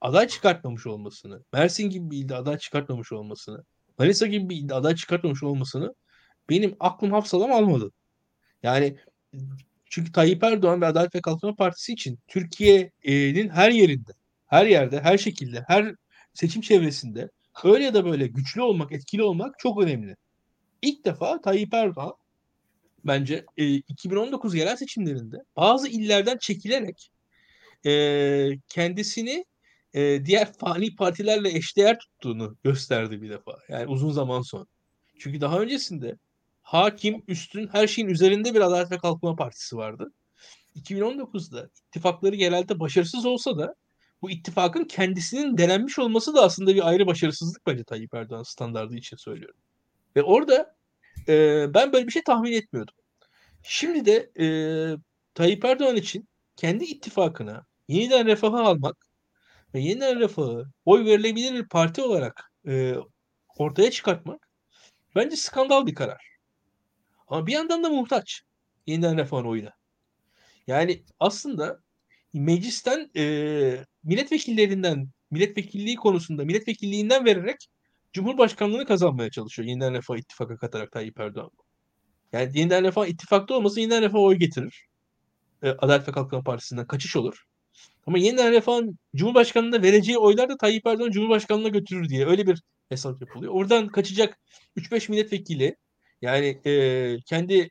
[0.00, 3.64] aday çıkartmamış olmasını, Mersin gibi bir ilde aday çıkartmamış olmasını,
[3.98, 5.94] Manisa gibi bir ilde aday çıkartmamış olmasını
[6.50, 7.90] benim aklım hafsalam almadı.
[8.62, 8.98] Yani
[9.84, 14.12] çünkü Tayyip Erdoğan ve Adalet ve Kalkınma Partisi için Türkiye'nin her yerinde,
[14.46, 15.94] her yerde, her şekilde, her
[16.34, 17.30] seçim çevresinde
[17.64, 20.16] öyle ya da böyle güçlü olmak, etkili olmak çok önemli.
[20.82, 22.14] İlk defa Tayyip Erdoğan
[23.04, 27.10] bence e, 2019 yerel seçimlerinde bazı illerden çekilerek
[27.86, 29.44] e, kendisini
[29.94, 33.58] e, diğer fani partilerle eşdeğer tuttuğunu gösterdi bir defa.
[33.68, 34.66] Yani uzun zaman sonra.
[35.18, 36.16] Çünkü daha öncesinde
[36.62, 40.12] hakim, üstün, her şeyin üzerinde bir Adalet ve Kalkınma Partisi vardı.
[40.76, 43.74] 2019'da ittifakları genelde başarısız olsa da
[44.24, 49.16] bu ittifakın kendisinin denenmiş olması da aslında bir ayrı başarısızlık bence Tayyip Erdoğan standardı için
[49.16, 49.60] söylüyorum.
[50.16, 50.76] Ve orada
[51.28, 52.94] e, ben böyle bir şey tahmin etmiyordum.
[53.62, 54.46] Şimdi de e,
[55.34, 59.06] Tayyip Erdoğan için kendi ittifakına yeniden refahı almak
[59.74, 62.94] ve yeniden refahı oy verilebilir bir parti olarak e,
[63.58, 64.48] ortaya çıkartmak
[65.16, 66.26] bence skandal bir karar.
[67.26, 68.42] Ama bir yandan da muhtaç
[68.86, 69.72] yeniden refahın oyuna.
[70.66, 71.83] Yani aslında
[72.34, 77.68] meclisten e, milletvekillerinden milletvekilliği konusunda milletvekilliğinden vererek
[78.12, 81.50] Cumhurbaşkanlığını kazanmaya çalışıyor yeniden refah ittifaka katarak Tayyip Erdoğan.
[82.32, 84.86] Yani yeniden refah ittifakta olması yeniden refah oy getirir.
[85.62, 87.44] E, Adalet ve Kalkınma Partisi'nden kaçış olur.
[88.06, 93.20] Ama yeniden refahın Cumhurbaşkanlığına vereceği oylar da Tayyip Erdoğan Cumhurbaşkanlığına götürür diye öyle bir hesap
[93.20, 93.52] yapılıyor.
[93.52, 94.38] Oradan kaçacak
[94.76, 95.76] 3-5 milletvekili
[96.22, 97.70] yani e, kendi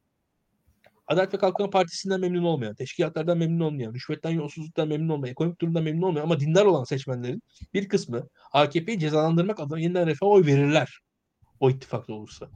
[1.08, 5.84] Adalet ve Kalkınma Partisi'nden memnun olmayan, teşkilatlardan memnun olmayan, rüşvetten yolsuzluktan memnun olmayan, ekonomik durumdan
[5.84, 7.42] memnun olmayan ama dindar olan seçmenlerin
[7.74, 11.00] bir kısmı AKP'yi cezalandırmak adına yeniden refaha oy verirler.
[11.60, 12.50] O ittifakta olursa.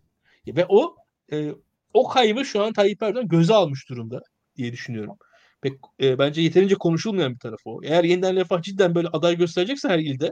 [0.48, 0.96] Ve o
[1.32, 1.52] e,
[1.94, 4.22] o kaybı şu an Tayyip Erdoğan göze almış durumda
[4.58, 5.18] diye düşünüyorum.
[5.62, 7.84] Pek e, bence yeterince konuşulmayan bir tarafı o.
[7.84, 10.32] Eğer yeniden refah cidden böyle aday gösterecekse her ilde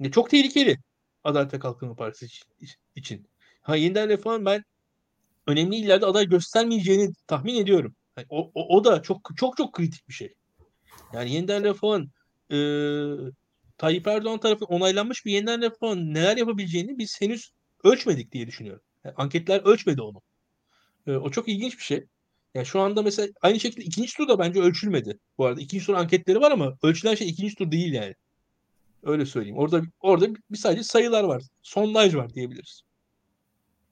[0.00, 0.76] e, çok tehlikeli
[1.24, 2.26] Adalet ve Kalkınma Partisi
[2.94, 3.28] için.
[3.62, 4.64] Ha yeniden refahın ben
[5.46, 7.94] önemli illerde aday göstermeyeceğini tahmin ediyorum.
[8.16, 10.34] Yani o, o, o da çok çok çok kritik bir şey.
[11.12, 12.10] Yani yeniden refahın
[12.50, 12.58] e,
[13.78, 17.50] Tayyip Erdoğan tarafından onaylanmış bir yeniden refahın neler yapabileceğini biz henüz
[17.84, 18.82] ölçmedik diye düşünüyorum.
[19.04, 20.22] Yani anketler ölçmedi onu.
[21.06, 22.06] E, o çok ilginç bir şey.
[22.54, 25.18] Yani şu anda mesela aynı şekilde ikinci tur da bence ölçülmedi.
[25.38, 28.14] Bu arada ikinci tur anketleri var ama ölçülen şey ikinci tur değil yani.
[29.02, 29.58] Öyle söyleyeyim.
[29.58, 31.42] Orada orada bir sadece sayılar var.
[31.62, 32.82] Sondaj var diyebiliriz.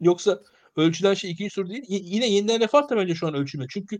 [0.00, 0.42] Yoksa
[0.76, 1.84] ölçülen şey ikinci tur değil.
[1.88, 3.68] Y- yine yeniden refah da bence şu an ölçülmedi.
[3.70, 3.98] Çünkü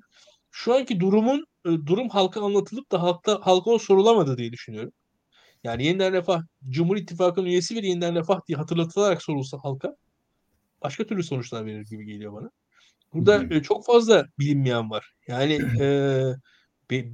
[0.50, 4.92] şu anki durumun e, durum halka anlatılıp da halkta halka o sorulamadı diye düşünüyorum.
[5.64, 9.96] Yani yeniden refah Cumhur İttifakı'nın üyesi bir yeniden refah diye hatırlatılarak sorulsa halka
[10.82, 12.50] başka türlü sonuçlar verir gibi geliyor bana.
[13.14, 13.54] Burada Hı hı.
[13.54, 15.12] e, çok fazla bilinmeyen var.
[15.28, 15.86] Yani e,
[16.90, 17.12] be-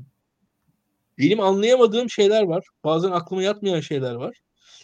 [1.18, 2.64] benim anlayamadığım şeyler var.
[2.84, 4.36] Bazen aklıma yatmayan şeyler var.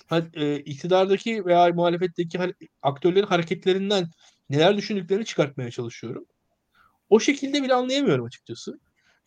[0.07, 2.39] Ha, e, iktidardaki veya muhalefetteki
[2.83, 4.07] aktörlerin hareketlerinden
[4.51, 6.27] neler düşündüklerini çıkartmaya çalışıyorum.
[7.11, 8.79] O şekilde bile anlayamıyorum açıkçası.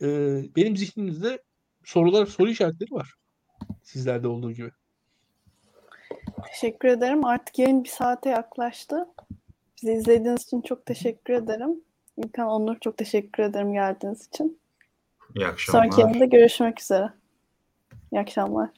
[0.01, 0.07] E,
[0.55, 1.43] benim zihnimizde
[1.83, 3.13] sorular, soru işaretleri var.
[3.83, 4.71] Sizlerde olduğu gibi.
[6.51, 7.25] Teşekkür ederim.
[7.25, 9.05] Artık yayın bir saate yaklaştı.
[9.81, 11.81] Bizi izlediğiniz için çok teşekkür ederim.
[12.17, 14.59] İlkan Onur çok teşekkür ederim geldiğiniz için.
[15.35, 15.83] İyi akşamlar.
[15.83, 17.13] Sonraki yayında görüşmek üzere.
[18.11, 18.69] İyi akşamlar.